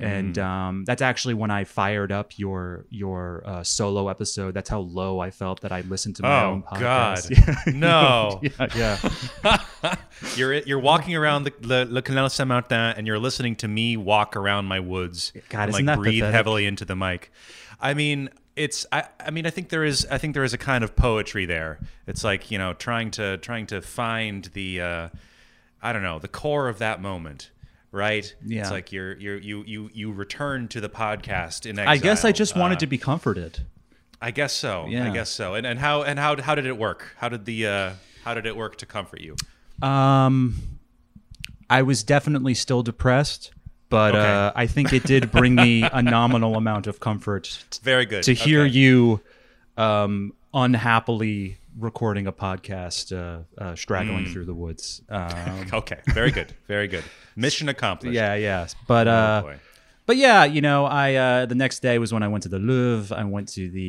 [0.00, 4.52] And um, that's actually when I fired up your your uh, solo episode.
[4.52, 7.18] That's how low I felt that I listened to my Oh own God!
[7.18, 7.74] podcast.
[7.74, 8.40] no,
[8.74, 8.98] yeah,
[9.44, 9.94] yeah.
[10.36, 13.96] you're you're walking around the, the Le Canal Saint Martin and you're listening to me
[13.96, 15.32] walk around my woods.
[15.48, 16.34] God, and, like that breathe pathetic?
[16.34, 17.30] heavily into the mic.
[17.80, 20.58] I mean, it's I, I mean I think there is I think there is a
[20.58, 21.80] kind of poetry there.
[22.06, 25.08] It's like you know trying to trying to find the uh,
[25.82, 27.50] I don't know the core of that moment.
[27.92, 28.34] Right.
[28.44, 28.62] Yeah.
[28.62, 32.30] It's like you're you're you you you return to the podcast in I guess I
[32.30, 32.32] exile.
[32.32, 33.60] just wanted Uh, to be comforted.
[34.20, 34.86] I guess so.
[34.88, 35.08] Yeah.
[35.08, 35.54] I guess so.
[35.54, 37.14] And and how and how how did it work?
[37.18, 37.92] How did the uh,
[38.24, 39.36] how did it work to comfort you?
[39.86, 40.56] Um,
[41.70, 43.52] I was definitely still depressed,
[43.94, 44.32] but Okay.
[44.32, 48.22] uh, I think it did bring me a nominal amount of comfort t- Very good.
[48.24, 48.72] to hear Okay.
[48.80, 49.20] you
[49.76, 55.02] um, unhappily recording a podcast, uh, uh, straggling through the woods.
[55.08, 55.98] Um, Okay.
[56.20, 56.50] Very good.
[56.66, 57.04] Very good.
[57.36, 58.14] Mission accomplished.
[58.20, 58.66] yeah, yeah.
[58.88, 59.54] But Oh, uh,
[60.06, 62.58] but yeah, you know, I uh, the next day was when I went to the
[62.58, 63.16] Louvre.
[63.16, 63.88] I went to the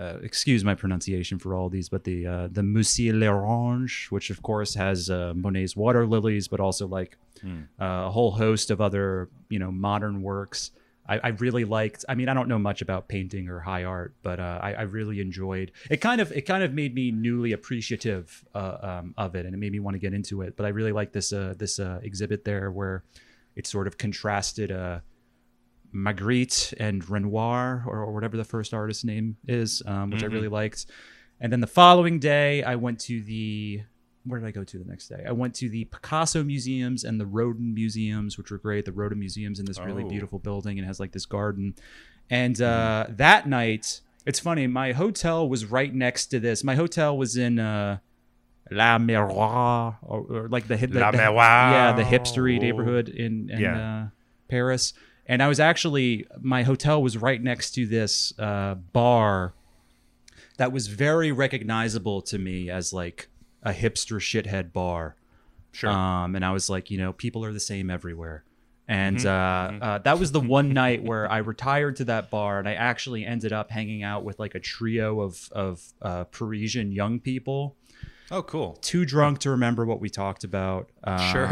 [0.00, 4.42] uh, excuse my pronunciation for all these, but the uh, the Musée l'Orange, which of
[4.42, 7.18] course has uh, Monet's water lilies, but also like
[7.80, 10.70] uh, a whole host of other you know modern works.
[11.08, 12.04] I, I really liked.
[12.08, 14.82] I mean, I don't know much about painting or high art, but uh, I, I
[14.82, 15.72] really enjoyed.
[15.90, 19.54] It kind of it kind of made me newly appreciative uh, um, of it, and
[19.54, 20.56] it made me want to get into it.
[20.56, 23.02] But I really like this uh, this uh, exhibit there where
[23.56, 25.00] it sort of contrasted uh,
[25.94, 30.48] Magritte and Renoir, or, or whatever the first artist's name is, um, which I really
[30.48, 30.86] liked.
[31.40, 33.82] And then the following day, I went to the
[34.26, 35.24] where did I go to the next day?
[35.26, 38.84] I went to the Picasso museums and the Rodin museums, which were great.
[38.84, 40.08] The Rodin museums in this really Oh.
[40.08, 41.74] beautiful building and has like this garden.
[42.28, 44.66] And uh, that night, it's funny.
[44.66, 46.62] My hotel was right next to this.
[46.62, 47.98] My hotel was in uh,
[48.70, 53.48] La Marais, or, or like the, hip- the La the- yeah, the hipstery neighborhood in,
[53.50, 54.02] in Yeah.
[54.02, 54.08] uh,
[54.48, 54.92] Paris.
[55.30, 59.54] And I was actually my hotel was right next to this uh, bar
[60.56, 63.28] that was very recognizable to me as like
[63.62, 65.14] a hipster shithead bar.
[65.70, 65.88] Sure.
[65.88, 68.42] Um, and I was like, you know, people are the same everywhere.
[68.88, 69.82] And Mm-hmm.
[69.82, 72.74] uh, uh, that was the one night where I retired to that bar, and I
[72.74, 77.76] actually ended up hanging out with like a trio of of uh, Parisian young people,
[78.30, 78.78] oh, cool.
[78.80, 80.90] too drunk to remember what we talked about.
[81.02, 81.46] Uh, Sure.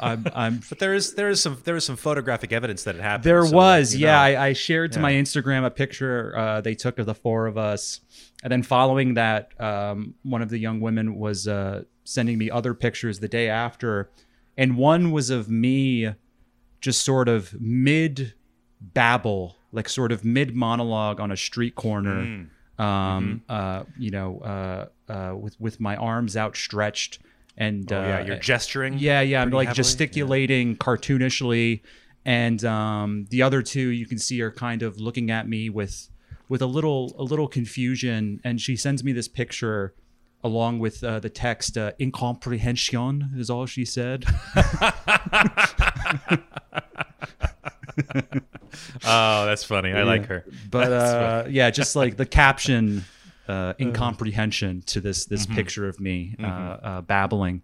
[0.00, 3.00] I'm, I'm But there is there is some there is some photographic evidence that it
[3.00, 3.24] happened.
[3.24, 4.20] There so was, yeah.
[4.20, 7.58] I, I shared to my Instagram a picture uh, they took of the four of
[7.58, 8.00] us,
[8.42, 12.74] and then following that, um, one of the young women was uh, sending me other
[12.74, 14.10] pictures the day after,
[14.56, 16.14] and one was of me,
[16.80, 18.34] just sort of mid
[18.80, 22.46] babble, like sort of mid monologue on a street corner,
[22.78, 27.20] um, uh, you know, uh, with with my arms outstretched.
[27.56, 28.98] And Oh, yeah, uh, you're gesturing.
[28.98, 29.40] yeah, yeah.
[29.40, 29.76] I'm like heavily?
[29.76, 31.82] gesticulating cartoonishly,
[32.24, 36.08] and um, the other two you can see are kind of looking at me with
[36.48, 38.40] with a little a little confusion.
[38.42, 39.94] And she sends me this picture
[40.42, 44.24] along with uh, the text uh, "incomprehension" is all she said.
[49.06, 49.92] Oh, that's funny.
[49.92, 50.44] I like her.
[50.70, 53.04] But uh, yeah, just like the caption,
[53.48, 57.62] uh, incomprehension to this this picture of me uh, uh, babbling.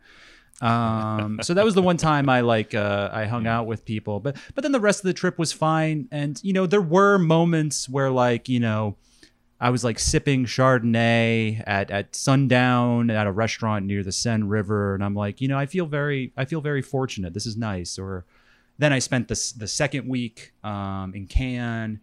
[0.60, 4.20] Um, so that was the one time I like uh, I hung out with people,
[4.20, 7.18] but but then the rest of the trip was fine, and you know there were
[7.18, 8.96] moments where like you know
[9.60, 14.94] I was like sipping Chardonnay at at sundown at a restaurant near the Seine River,
[14.94, 17.34] and I'm like, you know, I feel very I feel very fortunate.
[17.34, 17.98] This is nice.
[17.98, 18.24] Or
[18.78, 22.00] then I spent the the second week um, in Cannes,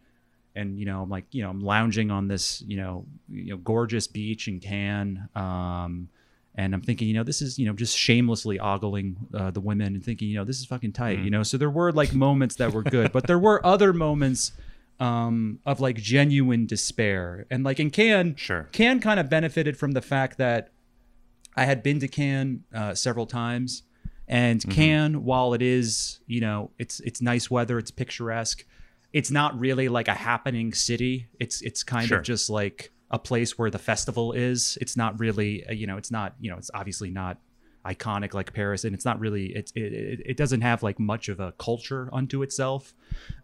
[0.57, 3.57] and you know, I'm like, you know, I'm lounging on this you know you know
[3.57, 5.19] gorgeous beach in Cannes.
[5.35, 6.09] Um,
[6.59, 9.93] and I'm thinking, you know, this is, you know, just shamelessly ogling uh, the women
[9.93, 11.43] and thinking, you know, this is fucking tight, you know.
[11.43, 14.53] So there were like moments that were good, but there were other moments
[14.99, 17.45] um, of like genuine despair.
[17.51, 18.63] And like in Cannes, Sure.
[18.71, 20.71] Cannes kind of benefited from the fact that
[21.55, 23.83] I had been to Cannes uh, several times,
[24.27, 24.71] and Mm-hmm.
[24.71, 28.65] Cannes, while it is, you know, it's it's nice weather, it's picturesque.
[29.17, 31.27] It's not really like a happening city.
[31.39, 32.19] It's it's kind Sure.
[32.19, 34.77] of just like a place where the festival is.
[34.81, 37.37] It's not really, uh, you know, it's not, you know, it's obviously not
[37.85, 41.39] iconic like Paris, and it's not really, it it, it, doesn't have like much of
[41.39, 42.93] a culture unto itself.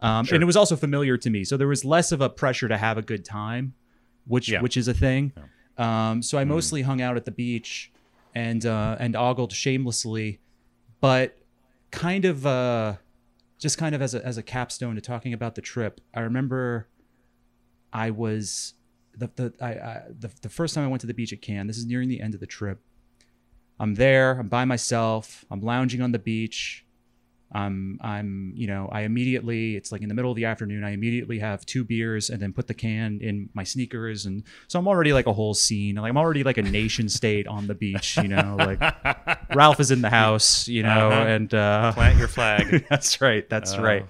[0.01, 0.35] Um, Sure.
[0.35, 2.77] And it was also familiar to me, so there was less of a pressure to
[2.77, 3.73] have a good time,
[4.27, 4.61] which Yeah.
[4.61, 5.31] which is a thing.
[5.77, 7.91] Um, so I mostly hung out at the beach
[8.35, 10.39] and uh, and ogled shamelessly,
[10.99, 11.37] but
[11.91, 12.95] kind of uh,
[13.63, 16.01] just kind of as a as a capstone to talking about the trip.
[16.13, 16.89] I remember
[17.93, 18.73] I was
[19.15, 21.67] the the I, I the, the first time I went to the beach at Cannes.
[21.67, 22.81] This is nearing the end of the trip.
[23.79, 24.33] I'm there.
[24.39, 25.45] I'm by myself.
[25.49, 26.85] I'm lounging on the beach.
[27.53, 30.83] I'm I'm you know I immediately it's like in the middle of the afternoon.
[30.83, 34.79] I immediately have two beers and then put the can in my sneakers and so
[34.79, 35.95] I'm already like a whole scene.
[35.95, 38.17] Like I'm already like a nation state on the beach.
[38.17, 38.81] You know, like
[39.55, 40.67] Ralph is in the house.
[40.67, 41.27] You know, Uh-huh.
[41.27, 42.85] and uh, Plant your flag.
[42.89, 43.47] that's right.
[43.49, 43.81] That's Oh.
[43.83, 44.05] right.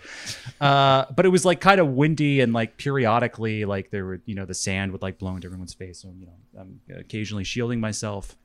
[0.62, 4.36] Uh, but it was like kind of windy and like periodically, like there were, you
[4.36, 6.00] know, the sand would like blow into everyone's face.
[6.02, 8.38] So, you know, I'm occasionally shielding myself.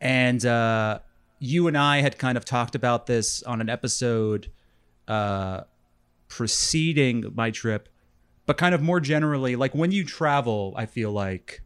[0.00, 1.00] And uh,
[1.38, 4.50] you and I had kind of talked about this on an episode
[5.08, 5.62] uh,
[6.28, 7.88] preceding my trip,
[8.46, 11.62] but kind of more generally, like when you travel, I feel like,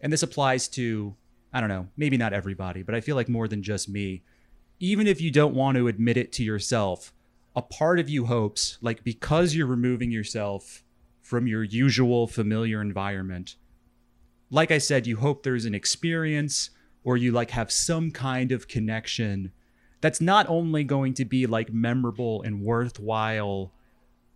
[0.00, 1.14] and this applies to,
[1.52, 4.22] I don't know, maybe not everybody, but I feel like more than just me
[4.80, 7.12] even if you don't want to admit it to yourself,
[7.56, 10.82] a part of you hopes, like because you're removing yourself
[11.22, 13.56] from your usual familiar environment,
[14.50, 16.70] like I said, you hope there's an experience
[17.04, 19.52] or you like have some kind of connection
[20.00, 23.72] that's not only going to be like memorable and worthwhile,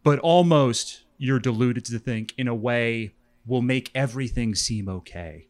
[0.02, 3.12] but almost you're deluded to think in a way
[3.46, 5.46] will make everything seem okay.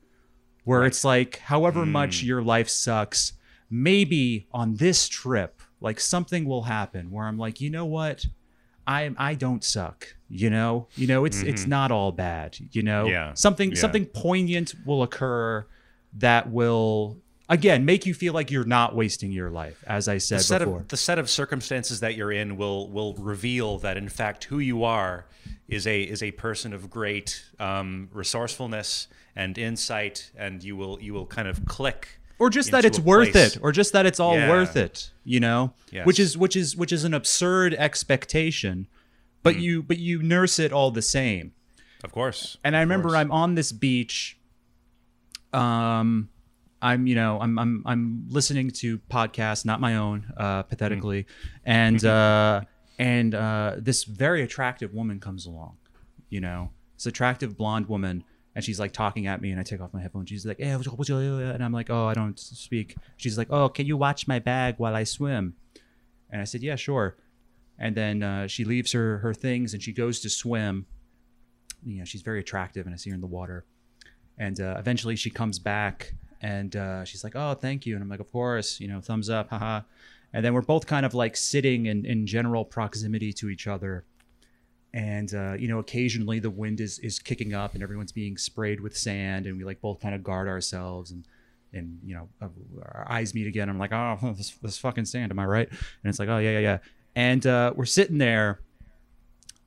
[0.64, 3.33] Where it's like, however much your life sucks,
[3.71, 8.27] maybe on this trip, like something will happen where I'm like, you know what?
[8.87, 10.14] I I don't suck.
[10.29, 12.59] You know, you know, it's it's not all bad.
[12.73, 13.12] You know, Mm-hmm.
[13.12, 13.35] Yeah.
[13.35, 13.77] something Yeah.
[13.77, 15.66] something poignant will occur
[16.14, 19.82] that will again make you feel like you're not wasting your life.
[19.86, 22.88] As I said the set before, of the set of circumstances that you're in will
[22.90, 25.26] will reveal that in fact who you are
[25.68, 31.12] is a is a person of great um, resourcefulness and insight, and you will you
[31.14, 32.18] will kind of click.
[32.40, 33.56] or just that it's worth place.
[33.56, 34.48] it, or just that it's all Yeah.
[34.48, 35.11] worth it.
[35.24, 36.06] You know, Yes.
[36.06, 38.86] which is which is which is an absurd expectation,
[39.42, 39.61] but Mm.
[39.62, 41.52] you but you nurse it all the same.
[42.04, 42.56] Of course.
[42.64, 43.18] And I remember course.
[43.18, 44.38] I'm on this beach.
[45.53, 46.28] Um,
[46.80, 51.26] I'm you know I'm I'm I'm listening to podcasts, not my own, uh, pathetically,
[51.64, 52.61] and uh,
[52.99, 55.76] and uh, this very attractive woman comes along.
[56.30, 58.22] You know, this attractive blonde woman,
[58.55, 60.28] and she's like talking at me, and I take off my headphones.
[60.28, 63.68] She's like, "Eh, what's- what's- and I'm like, "Oh, I don't speak." She's like, "Oh,
[63.68, 65.55] can you watch my bag while I swim?"
[66.30, 67.16] And I said, "Yeah, sure."
[67.80, 70.86] And then uh, she leaves her her things and she goes to swim
[71.84, 73.64] you know she's very attractive and i see her in the water
[74.39, 77.95] and uh, eventually she comes back and uh, she's like oh thank you.
[77.95, 79.82] And i'm like of course you know thumbs up haha.
[80.32, 84.05] And then we're both kind of like sitting in, in general proximity to each other.
[84.93, 88.80] And uh, you know occasionally the wind is is kicking up and everyone's being sprayed
[88.80, 91.26] with sand and we like both kind of guard ourselves and
[91.72, 92.49] and you know uh,
[92.82, 93.68] our eyes meet again.
[93.68, 95.68] I'm like oh this, this fucking sand am i right?
[95.68, 95.78] And
[96.11, 96.78] it's like oh yeah yeah yeah.
[97.14, 98.61] And uh, we're sitting there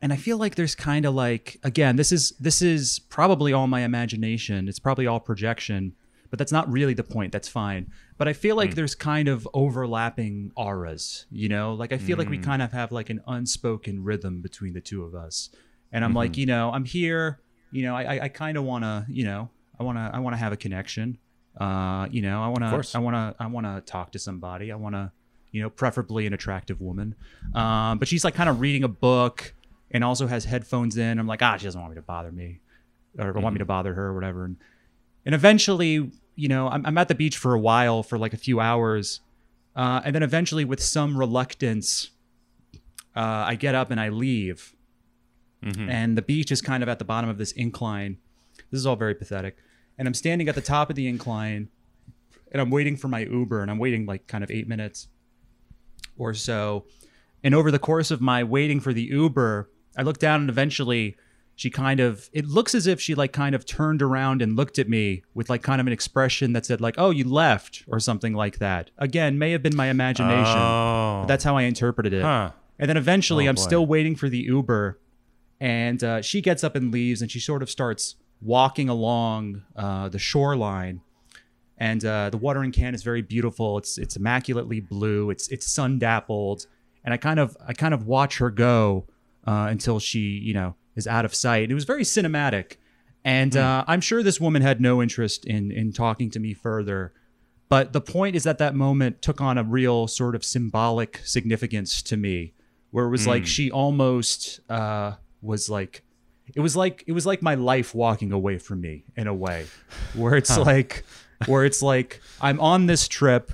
[0.02, 3.68] and I feel like there's kind of like again, this is this is probably all
[3.68, 4.68] my imagination.
[4.68, 5.94] It's probably all projection,
[6.30, 7.32] but that's not really the point.
[7.32, 7.92] That's fine.
[8.18, 11.74] But I feel like there's kind of overlapping auras, you know?
[11.74, 15.04] Like I feel like we kind of have like an unspoken rhythm between the two
[15.04, 15.50] of us.
[15.92, 17.40] And I'm like, you know, I'm here,
[17.72, 19.50] you know, I I, I kind of want to, you know,
[19.80, 21.18] I want to I want to have a connection.
[21.60, 24.72] Uh, you know, I want to I want to I want to talk to somebody.
[24.72, 25.12] I want to
[25.52, 27.16] you know, preferably an attractive woman.
[27.54, 29.54] Um, but she's like kind of reading a book
[29.92, 31.20] and also has headphones in.
[31.20, 32.60] I'm like, ah, she doesn't want me to bother me
[33.20, 34.46] or want me to bother her or whatever.
[34.46, 34.58] And,
[35.26, 38.38] and eventually, you know, I'm, I'm at the beach for a while, for like a
[38.38, 39.20] few hours.
[39.76, 42.10] Uh, and then eventually, with some reluctance,
[43.16, 44.76] uh, I get up and I leave.
[45.90, 48.18] And the beach is kind of at the bottom of this incline.
[48.72, 49.58] This is all very pathetic.
[49.98, 51.70] And I'm standing at the top of the incline
[52.52, 55.08] and I'm waiting for my Uber and I'm waiting like kind of eight minutes
[56.18, 56.86] or so.
[57.44, 61.18] And over the course of my waiting for the Uber, I looked down and eventually
[61.56, 64.80] she kind of it looks as if she like kind of turned around and looked
[64.80, 68.00] at me with like kind of an expression that said like, "Oh, you left" or
[68.00, 68.90] something like that.
[68.98, 70.58] Again, may have been my imagination.
[70.58, 71.20] Oh.
[71.22, 72.24] but that's how I interpreted it.
[72.24, 72.52] Huh.
[72.80, 73.62] And then eventually, Oh, I'm boy.
[73.62, 74.98] still waiting for the Uber,
[75.60, 80.10] and uh, she gets up and leaves, and she sort of starts walking along uh,
[80.10, 81.02] the shoreline.
[81.78, 83.78] And uh, the water in Cannes is very beautiful.
[83.78, 85.30] It's it's immaculately blue.
[85.30, 86.66] It's it's sun dappled,
[87.04, 89.06] and I kind of I kind of watch her go
[89.46, 91.72] uh, until she you know is out of sight.
[91.72, 92.78] It was very cinematic,
[93.24, 97.14] and uh, I'm sure this woman had no interest in in talking to me further.
[97.70, 102.02] But the point is that that moment took on a real sort of symbolic significance
[102.02, 102.54] to me,
[102.92, 106.04] where it was like she almost uh, was like,
[106.54, 109.68] it was like it was like my life walking away from me in a way,
[110.14, 111.06] where it's like,
[111.46, 113.54] where it's like I'm on this trip,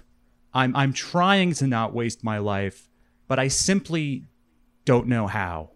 [0.51, 2.89] I'm I'm trying to not waste my life,
[3.27, 4.23] but I simply
[4.83, 5.69] don't know how,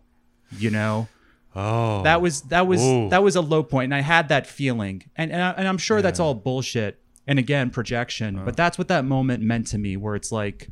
[0.58, 1.08] you know
[1.54, 2.02] Oh.
[2.04, 3.10] that was that was Ooh.
[3.10, 5.78] that was a low point and i had that feeling and and, I, and i'm
[5.78, 9.98] sure that's all bullshit and again projection but that's what that moment meant to me
[9.98, 10.70] where it's like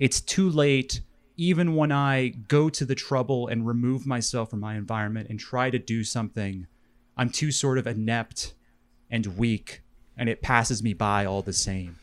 [0.00, 1.02] it's too late
[1.36, 5.70] even when i go to the trouble and remove myself from my environment and try
[5.70, 6.66] to do something
[7.16, 8.54] i'm too sort of inept
[9.10, 9.82] and weak
[10.16, 11.96] and it passes me by all the same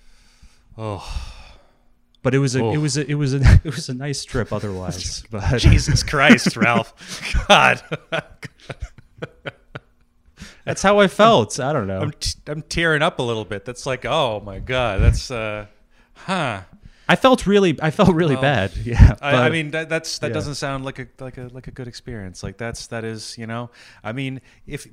[0.78, 1.35] Oh.
[2.26, 2.80] But it was a it Oh.
[2.82, 6.92] was a it was a it was a nice trip otherwise but Jesus Christ, Ralph.
[7.48, 7.82] God.
[10.66, 13.64] that's how i felt i don't know I'm, t- I'm tearing up a little bit.
[13.66, 15.02] That's like, oh my God.
[15.02, 15.68] That's, uh,
[16.14, 16.62] huh.
[17.08, 18.72] I felt really, I felt really bad.
[18.86, 20.34] Yeah, I, I mean that that's that yeah.
[20.34, 22.44] doesn't sound like a like a like a good experience.
[22.44, 23.72] Like that's that is you know
[24.04, 24.88] I mean if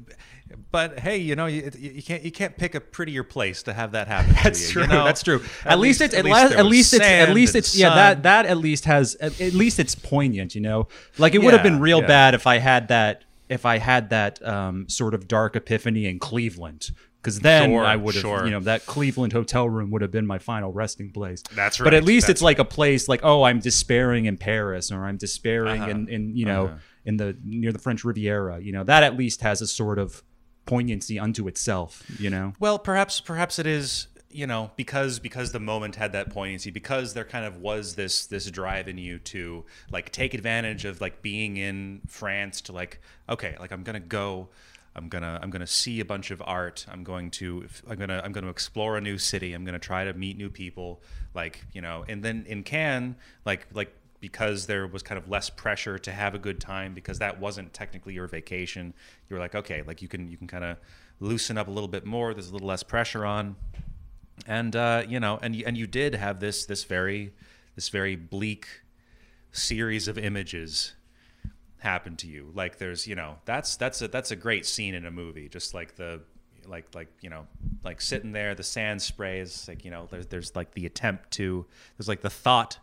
[0.70, 3.92] but hey you know you, you can't you can't pick a prettier place to have
[3.92, 4.34] that happen.
[4.42, 4.82] that's you, true.
[4.82, 5.04] you know?
[5.04, 5.44] That's true.
[5.64, 7.96] At, least, it's at, least least, at least it's at least it's yeah sun.
[7.96, 10.54] that that at least has at, at least it's poignant.
[10.54, 10.88] You know,
[11.18, 12.06] like it would have been real yeah.
[12.06, 16.18] bad if I had that if I had that um, sort of dark epiphany in
[16.18, 16.90] Cleveland.
[17.22, 18.44] Because then Sure, I would have, sure.
[18.44, 21.40] you know, that Cleveland hotel room would have been my final resting place.
[21.54, 21.84] That's right.
[21.84, 25.04] But at least that's it's like a place like, oh, I'm despairing in Paris, or
[25.04, 26.76] I'm despairing Uh-huh, in, in, you know, uh-huh.
[27.04, 28.60] in the near the French Riviera.
[28.60, 30.22] You know, that at least has a sort of
[30.66, 32.02] poignancy unto itself.
[32.18, 36.30] You know, Well, perhaps perhaps it is you know because because the moment had that
[36.30, 40.86] poignancy because there kind of was this this drive in you to like take advantage
[40.86, 42.98] of like being in France to like
[43.28, 44.48] okay like I'm gonna go
[44.95, 46.86] I'm gonna I'm gonna see a bunch of art.
[46.90, 49.53] I'm going to I'm gonna I'm gonna explore a new city.
[49.55, 51.03] I'm gonna try to meet new people
[51.34, 55.51] like you know and then in Cannes like like because there was kind of less
[55.51, 58.95] pressure to have a good time because that wasn't technically your vacation
[59.28, 60.76] you were like okay like you can you can kind of
[61.22, 62.34] loosen up a little bit more.
[62.34, 63.57] There's a little less pressure on.
[64.47, 67.32] And uh, you know, and and you did have this this very
[67.74, 68.66] this very bleak
[69.53, 70.95] series of images
[71.82, 72.50] happen to you.
[72.54, 75.48] Like there's you know that's that's a that's a great scene in a movie.
[75.48, 76.20] Just like the
[76.66, 77.46] like like you know
[77.84, 79.66] like sitting there, the sand sprays.
[79.68, 81.66] Like you know there's there's like the attempt to
[81.98, 82.78] there's like the thought.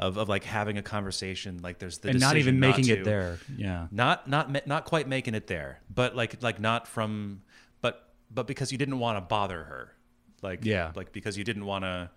[0.00, 3.04] Of, of like having a conversation like there's the and not even making to it
[3.04, 3.40] there.
[3.56, 3.88] Yeah.
[3.90, 7.42] not not not quite making it there but like like not from
[7.80, 9.92] but but because you didn't want to bother her
[10.40, 10.92] like Yeah.
[10.94, 12.10] like because you didn't want to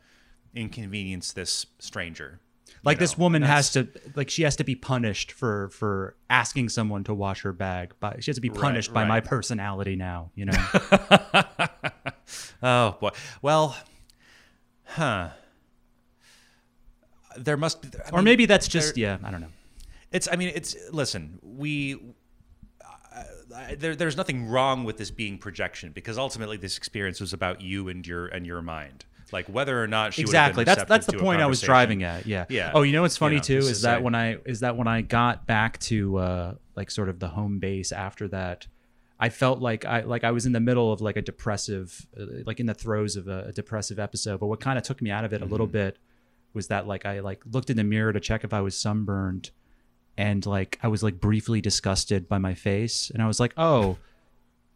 [0.53, 2.39] inconvenience this stranger
[2.83, 6.69] Like you this woman has to like she has to be punished for for asking
[6.69, 7.93] someone to wash her bag.
[7.99, 9.23] But she has to be Right, punished by my right.
[9.25, 12.11] personality personality now, you know.
[12.63, 13.09] oh boy
[13.41, 13.75] well
[14.85, 15.29] huh
[17.37, 19.47] there must be I or mean, maybe that's just yeah, I don't know.
[20.11, 20.27] It's.
[20.31, 20.75] I mean, it's.
[20.91, 21.99] Listen, we.
[23.77, 27.89] There, there's nothing wrong with this being projection because ultimately this experience was about you
[27.89, 29.05] and your and your mind.
[29.31, 30.63] Like whether or not she would have been exactly.
[30.65, 32.45] That's that's the point i was driving at yeah.
[32.49, 32.71] Yeah.
[32.73, 34.75] oh you know what's funny You know, too is, is that when i is that
[34.77, 38.67] when i got back to uh like sort of the home base after that
[39.19, 42.25] i felt like i like i was in the middle of like a depressive uh,
[42.45, 44.39] like in the throes of a, a depressive episode.
[44.39, 45.73] But what kind of took me out of it a little Mm-hmm.
[45.73, 45.97] bit
[46.53, 49.51] was that like i like looked in the mirror to check if i was sunburned
[50.17, 53.09] and like i was like briefly disgusted by my face.
[53.13, 53.97] And i was like oh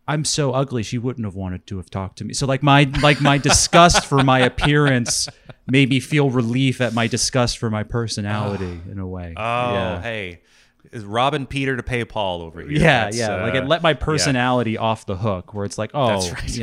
[0.07, 2.33] I'm so ugly she wouldn't have wanted to have talked to me.
[2.33, 5.27] So like my like my disgust for my appearance
[5.67, 9.33] made me feel relief at my disgust for my personality in a way.
[9.35, 10.01] Oh, yeah.
[10.01, 10.41] hey,
[10.91, 12.71] is Robin Peter to pay Paul over here?
[12.71, 13.43] Yeah, That's, yeah.
[13.43, 13.95] like uh, it let my yeah.
[13.95, 16.57] personality off the hook where it's like, oh, That's right.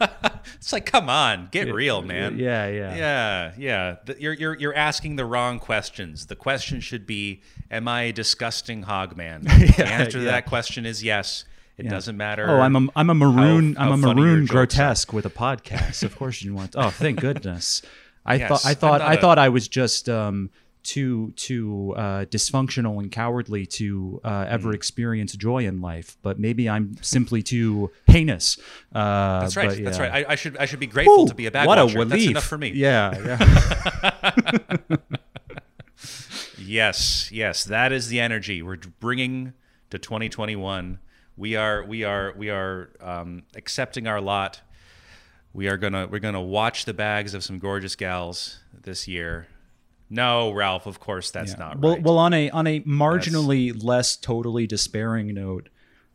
[0.00, 0.20] yeah.
[0.56, 2.38] It's like, come on, get real, man.
[2.38, 2.96] Yeah, yeah.
[2.96, 3.96] Yeah, yeah.
[4.04, 6.26] The- You're you're you're asking the wrong questions.
[6.26, 10.32] The question should be, "Am I a disgusting hog man?" the answer to yeah.
[10.32, 11.44] that question is yes.
[11.76, 12.48] It doesn't matter.
[12.48, 16.02] Oh, I'm a I'm a maroon how I'm a maroon grotesque with a podcast.
[16.04, 16.74] Of course you want.
[16.76, 17.82] Oh, thank goodness.
[18.26, 20.50] I Yes, thought I thought I a- thought I was just um
[20.84, 24.74] too too uh, dysfunctional and cowardly to uh, ever Mm.
[24.74, 28.58] experience joy in life, but maybe I'm simply too heinous.
[28.94, 29.68] Uh, That's right.
[29.70, 30.26] but That's right.
[30.26, 32.00] I, I should I should be grateful Ooh, to be a bad what watcher.
[32.00, 32.30] a That's relief.
[32.30, 32.70] enough for me.
[32.74, 33.38] Yeah,
[34.20, 34.96] yeah.
[36.58, 39.52] Yes, yes, that is the energy we're bringing
[39.90, 40.98] to 2021.
[41.36, 44.60] We are, we are, we are um, accepting our lot.
[45.52, 49.46] We are gonna, we're gonna watch the bags of some gorgeous gals this year.
[50.10, 51.58] No, Ralph, of course that's Yeah.
[51.58, 52.02] not well, right.
[52.02, 55.68] well, on a on a marginally less totally despairing note,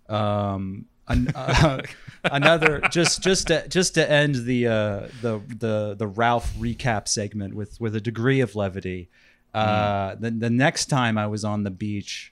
[0.07, 1.81] um, an, uh,
[2.23, 7.55] another just just to just to end the uh, the the the Ralph recap segment
[7.55, 9.09] with with a degree of levity.
[9.53, 10.21] Uh, Mm.
[10.21, 12.31] the the next time I was on the beach,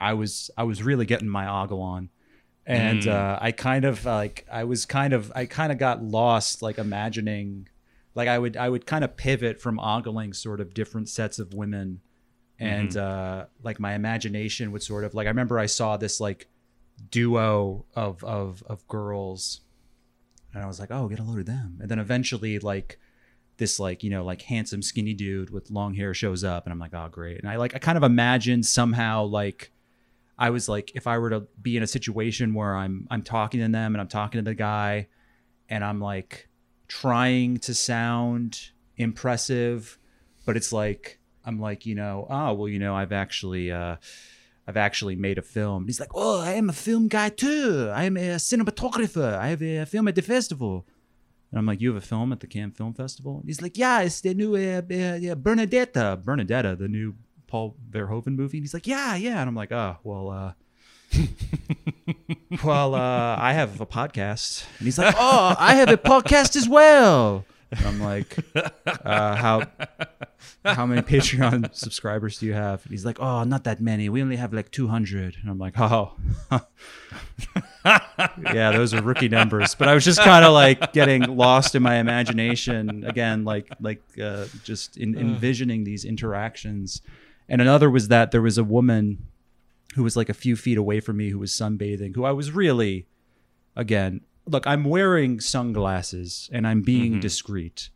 [0.00, 2.08] I was I was really getting my ogle on.
[2.66, 3.12] And Mm.
[3.12, 6.78] uh, I kind of like I was kind of I kind of got lost like
[6.78, 7.68] imagining
[8.14, 11.52] like I would I would kind of pivot from ogling sort of different sets of
[11.52, 12.00] women
[12.58, 12.98] and Mm-hmm.
[13.42, 16.48] uh like my imagination would sort of like I remember I saw this like
[17.10, 19.60] duo of of of girls
[20.54, 22.98] and I was like oh get a load of them and then eventually like
[23.56, 26.78] this like you know like handsome skinny dude with long hair shows up and I'm
[26.78, 29.70] like oh great and I like I kind of imagined somehow like
[30.38, 33.60] I was like if I were to be in a situation where I'm I'm talking
[33.60, 35.08] to them and I'm talking to the guy
[35.68, 36.48] and I'm like
[36.88, 39.98] trying to sound impressive
[40.44, 43.96] but it's like I'm like you know oh well you know I've actually uh
[44.66, 45.82] I've actually made a film.
[45.82, 47.90] And he's like oh I am a film guy too.
[47.94, 49.34] I am a cinematographer.
[49.34, 50.86] I have a film at the festival.
[51.54, 53.38] And I'm like, you have a film at the Cannes Film Festival?
[53.38, 57.14] And he's like, yeah, it's the new uh, uh, Benedetta, Benedetta, the new
[57.54, 58.58] Paul Verhoeven movie.
[58.58, 59.38] And he's like, yeah, yeah.
[59.38, 60.52] And I'm like, oh, well, uh,
[62.64, 64.66] well, uh, I have a podcast.
[64.80, 67.44] And he's like, oh, I have a podcast as well.
[67.70, 68.36] And I'm like,
[69.04, 69.68] uh, how
[70.64, 72.82] how many Patreon subscribers do you have?
[72.86, 74.08] And he's like, oh, not that many.
[74.08, 75.36] We only have like 200.
[75.40, 76.14] And I'm like, oh.
[78.52, 79.76] yeah, those are rookie numbers.
[79.76, 84.02] But I was just kind of like getting lost in my imagination again, like like
[84.20, 87.00] uh, just in, envisioning these interactions.
[87.48, 89.26] And another was that there was a woman
[89.94, 92.50] who was like a few feet away from me who was sunbathing, who I was
[92.52, 93.06] really,
[93.76, 97.20] again, look, I'm wearing sunglasses and I'm being Mm-hmm.
[97.20, 97.90] discreet.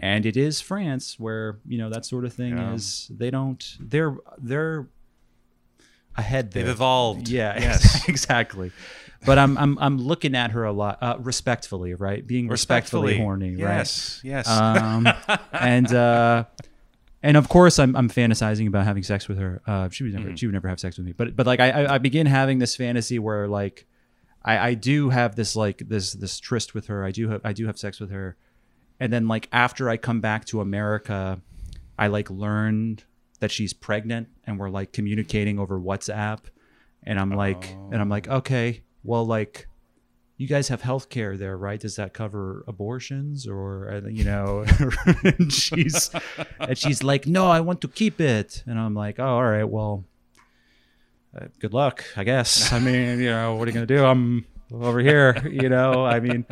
[0.00, 2.72] And it is France where, you know, that sort of thing Yeah.
[2.72, 4.88] is they don't they're they're
[6.16, 6.62] ahead there.
[6.64, 7.28] They've evolved.
[7.28, 8.08] Yeah, Yes.
[8.08, 8.72] exactly.
[9.26, 12.26] But I'm I'm I'm looking at her a lot uh, respectfully, right?
[12.26, 14.20] Being respectfully, horny, Yes.
[14.24, 14.46] Yes.
[14.48, 14.76] right?
[14.78, 15.08] Um,
[15.52, 16.44] and uh,
[17.28, 19.60] and of course I'm I'm fantasizing about having sex with her.
[19.66, 21.94] Uh, she would never she would never have sex with me, but but like I
[21.94, 23.86] I, begin having this fantasy where like
[24.42, 27.04] I I do have this like this this tryst with her.
[27.04, 28.38] I do have I do have sex with her,
[28.98, 31.42] and then like after I come back to America,
[31.98, 33.04] I like learned
[33.40, 36.44] that she's pregnant and we're like communicating over WhatsApp.
[37.02, 39.67] And I'm like and I'm like okay well like
[40.38, 41.78] you guys have health care there right?
[41.80, 44.64] Does that cover abortions or uh, you know
[45.24, 46.10] and she's
[46.60, 48.62] and she's like no I want to keep it.
[48.66, 50.04] And I'm like oh all right well
[51.38, 52.72] uh, good luck I guess.
[52.72, 54.04] I mean you know what are you gonna do?
[54.04, 56.44] I'm over here you know I mean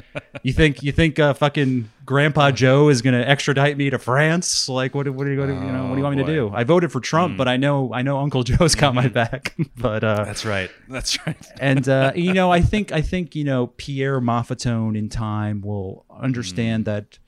[0.43, 4.69] you think you think uh, fucking Grandpa Joe is gonna extradite me to France?
[4.69, 5.09] Like, what?
[5.09, 5.85] What are you going to you know?
[5.89, 6.55] What do you want me to Oh, do?
[6.55, 9.57] I voted for Trump, but I know I know Uncle Joe's got my back.
[9.77, 10.71] but uh, That's right.
[10.89, 11.37] That's right.
[11.61, 16.05] and uh, you know, I think I think you know Pierre Maffatone in time will
[16.11, 16.87] understand Mm.
[16.87, 17.19] that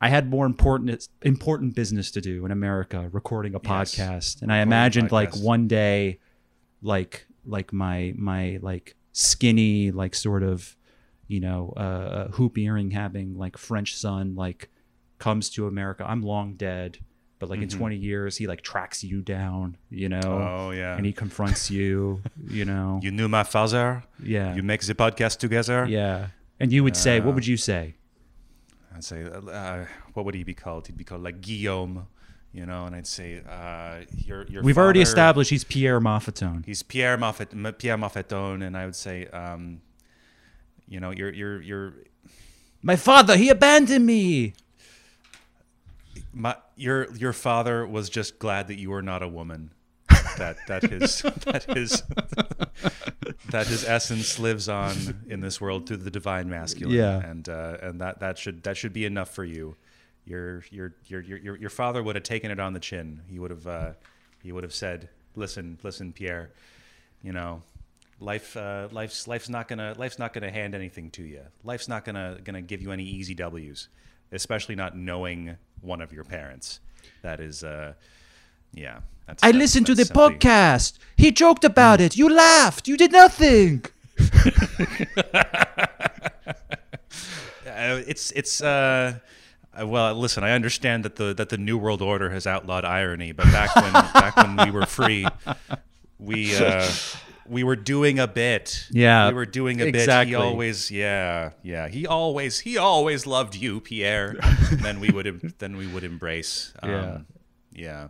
[0.00, 3.94] I had more important important business to do in America, recording a Yes.
[3.96, 6.20] podcast, and I Recording a imagined like one day,
[6.82, 10.76] like like my my like skinny like sort of
[11.28, 14.68] you know uh, uh, hoop earring having like French son like
[15.18, 16.04] comes to America.
[16.06, 16.98] I'm long dead.
[17.40, 20.48] But like in 20 years, he like tracks you down, you know, Mm-hmm.
[20.66, 20.96] Oh yeah.
[20.96, 23.00] and he confronts you, you know.
[23.02, 24.02] you knew my father.
[24.22, 24.54] Yeah.
[24.54, 25.84] You make the podcast together.
[25.86, 26.28] yeah.
[26.60, 27.96] And you would say, what would you say?
[28.94, 30.86] I'd say, uh, uh, what would he be called?
[30.86, 32.06] He'd be called like Guillaume,
[32.54, 32.86] you know.
[32.86, 34.62] And I'd say, uh, your your.
[34.62, 36.64] We've already established he's Pierre Maffatone.
[36.64, 39.80] He's Pierre Moffat, M- Pierre Moffatone, and I would say, um,
[40.88, 41.94] you know, you're you're you're
[42.82, 44.54] My father, he abandoned me.
[46.32, 49.70] my your your father was just glad that you were not a woman.
[50.38, 52.02] that that his that his
[53.50, 56.94] that his essence lives on in this world through the divine masculine.
[56.94, 57.18] Yeah.
[57.20, 59.76] and uh, and that that should that should be enough for you.
[60.26, 63.20] Your your your your your, father would have taken it on the chin.
[63.28, 63.90] He would have uh,
[64.42, 66.50] he would have said, "Listen, listen, Pierre.
[67.22, 67.62] You know,
[68.20, 71.42] life uh, life's life's not gonna life's not gonna hand anything to you.
[71.62, 73.88] Life's not gonna gonna give you any easy W's,
[74.32, 76.80] especially not knowing one of your parents.
[77.22, 77.92] That is, uh,
[78.72, 79.00] yeah.
[79.26, 80.98] That's, I that's- listened to the that's podcast.
[81.16, 82.16] He joked about it.
[82.16, 82.88] You laughed.
[82.88, 83.84] You did nothing.
[87.66, 89.18] Uh, it's it's uh,
[89.82, 90.44] well, listen.
[90.44, 93.92] I understand that the that the New World Order has outlawed irony, but back when
[93.92, 95.26] back when we were free,
[96.18, 96.88] we uh,
[97.46, 98.86] we were doing a bit.
[98.90, 99.94] Yeah, we were doing a bit.
[99.96, 100.30] exactly.
[100.30, 101.88] He always, yeah, yeah.
[101.88, 104.36] He always he always loved you, Pierre.
[104.70, 106.72] then we would then we would embrace.
[106.82, 107.18] Um, Yeah.
[107.72, 108.08] yeah.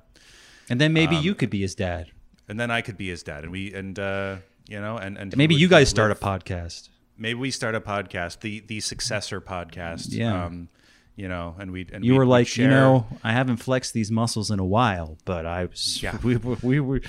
[0.70, 2.10] And then maybe you could be his dad.
[2.48, 4.36] And then I could be his dad, and we and uh,
[4.68, 6.88] you know, and and Maybe would you guys start live- a podcast.
[7.16, 10.08] maybe we start a podcast, the the successor podcast.
[10.10, 10.44] Yeah.
[10.46, 10.68] Um,
[11.16, 14.50] you know, and we and You were like, you know, I haven't flexed these muscles
[14.50, 16.16] in a while, but I was, Yeah.
[16.22, 17.00] we, were- we were,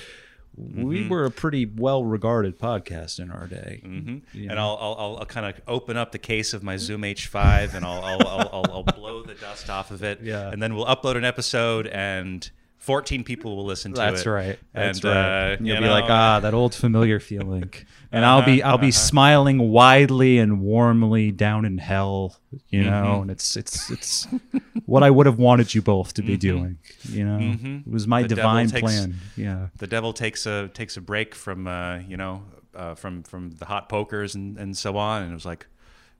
[0.57, 3.81] we were a pretty well regarded podcast in our day.
[3.83, 4.21] Mhm.
[4.33, 4.55] and know?
[4.57, 7.83] I'll, I'll, I'll, I'll kind of open up the case of my Zoom H5 and
[7.85, 10.19] I'll, I'll, I'll, I'll, I'll blow the dust off of it.
[10.23, 10.49] Yeah.
[10.49, 12.49] And then we'll upload an episode and
[12.85, 14.11] 14 people will listen to it.
[14.11, 14.59] That's right.
[14.73, 15.53] That's and, right.
[15.53, 17.71] Uh, You'll you be like, ah, that old familiar feeling,
[18.11, 22.37] and I'll be, I'll be smiling widely and warmly down in hell,
[22.69, 22.89] you Mm-hmm.
[22.91, 23.21] know.
[23.23, 24.27] And it's, it's, it's
[24.85, 26.77] what I would have wanted you both to be doing,
[27.09, 27.37] you know.
[27.39, 27.87] Mhm.
[27.87, 29.15] It was my The divine takes- plan.
[29.35, 29.67] Yeah.
[29.77, 32.43] the devil takes a takes a break from uh, you know
[32.75, 35.65] uh, from from the hot pokers and, and so on, and it was like,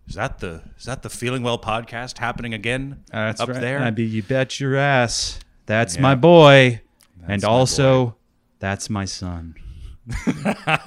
[0.07, 3.61] is that the is that the Feeling Well podcast happening again That's up right.
[3.61, 3.79] there?
[3.79, 5.39] I mean, you bet your ass.
[5.65, 6.01] That's Yeah.
[6.01, 6.81] my boy,
[7.27, 8.15] and my also,
[8.59, 9.55] that's my son.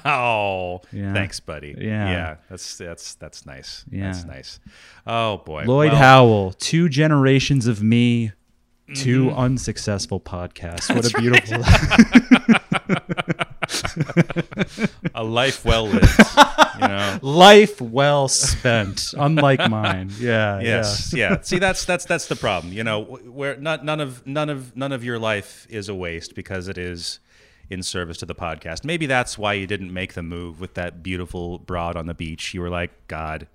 [0.05, 1.13] oh, Yeah.
[1.13, 1.75] thanks, buddy.
[1.77, 2.09] Yeah.
[2.09, 3.83] yeah, that's that's that's nice.
[3.91, 4.59] Yeah, that's nice.
[5.05, 8.31] Oh boy, Lloyd Well, Howell, two generations of me,
[8.95, 9.37] 2 Mm-hmm.
[9.39, 10.93] unsuccessful podcasts.
[10.95, 11.63] What a beautiful.
[15.15, 16.07] a life well lived.
[16.81, 17.19] you know.
[17.21, 20.11] Life well spent, unlike mine.
[20.19, 20.59] Yeah.
[20.59, 21.41] Yes, yeah.
[21.41, 22.73] See, that's that's that's the problem.
[22.73, 25.95] You know, wh- where not none of none of none of your life is a
[25.95, 27.19] waste because it is
[27.69, 28.83] in service to the podcast.
[28.83, 32.53] Maybe that's why you didn't make the move with that beautiful broad on the beach.
[32.53, 33.47] You were like, God,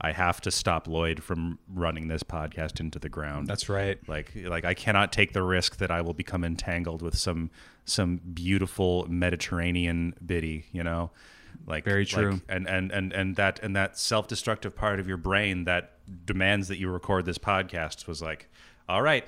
[0.00, 3.46] I have to stop Lloyd from running this podcast into the ground.
[3.48, 3.98] That's right.
[4.08, 7.50] like like I cannot take the risk that I will become entangled with some
[7.84, 11.10] some beautiful Mediterranean biddy, you know?
[11.66, 12.40] Like Very like- true.
[12.48, 15.92] and, and and and that and that self-destructive part of your brain that
[16.26, 18.48] demands that you record this podcast was like,
[18.88, 19.26] all right,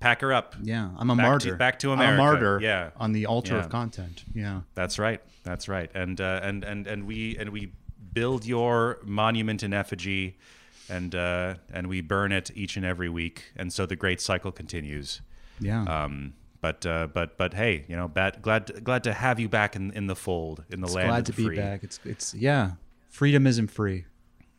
[0.00, 0.54] pack her up.
[0.62, 1.56] Yeah, I'm a Back to- martyr.
[1.56, 2.14] back to I'm America.
[2.14, 2.60] a martyr.
[2.62, 2.90] Yeah.
[2.96, 3.60] on the altar Yeah.
[3.60, 4.24] of content.
[4.34, 4.60] Yeah.
[4.74, 5.20] That's right.
[5.42, 5.90] That's right.
[5.94, 7.72] And uh, and and and we and we
[8.14, 10.38] build your monument in effigy,
[10.88, 14.52] and uh, and we burn it each and every week, and so the great cycle
[14.52, 15.20] continues.
[15.60, 15.82] Yeah.
[15.84, 19.76] Um, but uh, but but hey, you know, bad, glad glad to have you back
[19.76, 21.56] in, in the fold in the land Glad of to the be free.
[21.56, 21.84] back.
[21.84, 22.72] It's it's yeah.
[23.10, 24.06] Freedom isn't free.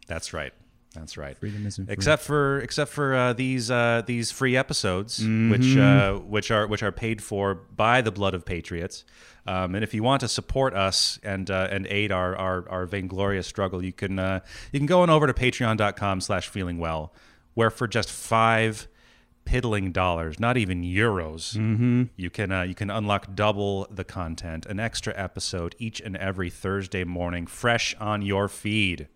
[0.08, 0.54] That's right.
[0.96, 1.38] That's right.
[1.38, 1.94] Freedom isn't free.
[1.94, 5.52] Except for except for uh, these uh, these free episodes, Mm-hmm.
[5.52, 9.06] which uh, which are which are paid for by the blood of patriots.
[9.48, 12.86] Um, and if you want to support us and uh, and aid our, our our
[12.88, 14.40] vainglorious struggle, you can uh,
[14.72, 17.14] you can go on over to Patreon.com/slash Feeling Well,
[17.54, 18.88] where for just five
[19.46, 22.04] piddling dollars, not even euros, Mm-hmm.
[22.16, 26.50] you can uh, you can unlock double the content, an extra episode each and every
[26.50, 29.08] Thursday morning, fresh on your feed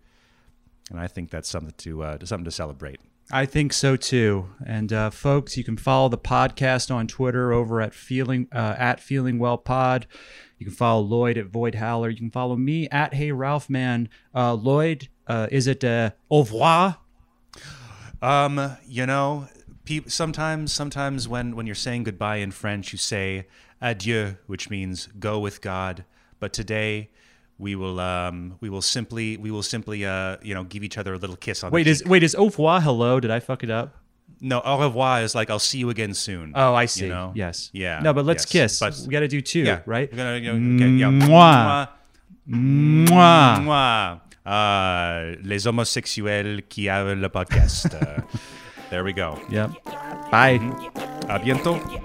[0.90, 3.00] and I think that's something to uh, something to celebrate.
[3.32, 4.48] I think so too.
[4.66, 9.00] And uh, folks, you can follow the podcast on Twitter over at feeling uh, at
[9.00, 10.06] Feeling Well Pod.
[10.58, 12.10] You can follow Lloyd at Void Howler.
[12.10, 14.08] You can follow me at Hey Ralph Man.
[14.34, 16.98] Uh, Lloyd, uh, is it uh, au revoir?
[18.20, 19.48] Um, you know,
[19.84, 23.46] pe- sometimes sometimes when when you're saying goodbye in French, you say
[23.80, 26.04] adieu, which means go with God.
[26.40, 27.10] But today
[27.60, 31.14] we will um we will simply we will simply uh you know give each other
[31.14, 33.20] a little kiss on Wait, the is wait is au revoir hello?
[33.20, 34.00] Did I fuck it up?
[34.40, 36.52] no au revoir is like I'll see you again soon.
[36.54, 37.04] Oh, I see.
[37.04, 37.32] You know?
[37.34, 37.70] Yes.
[37.72, 38.00] Yeah.
[38.00, 38.78] No, but let's yes.
[38.78, 38.80] kiss.
[38.80, 40.10] But we got to do two, yeah, right?
[40.10, 41.28] We're gonna, you know, okay, yeah.
[41.28, 41.88] Mwah.
[42.48, 43.58] Mwah.
[43.60, 44.20] Mwah.
[44.46, 47.94] Uh, les homosexuels qui avaient le podcast.
[47.94, 48.22] Uh,
[48.90, 49.38] there we go.
[49.50, 49.70] Yep.
[50.30, 50.58] Bye.
[50.96, 51.76] À bientôt.
[51.90, 52.00] Yeah.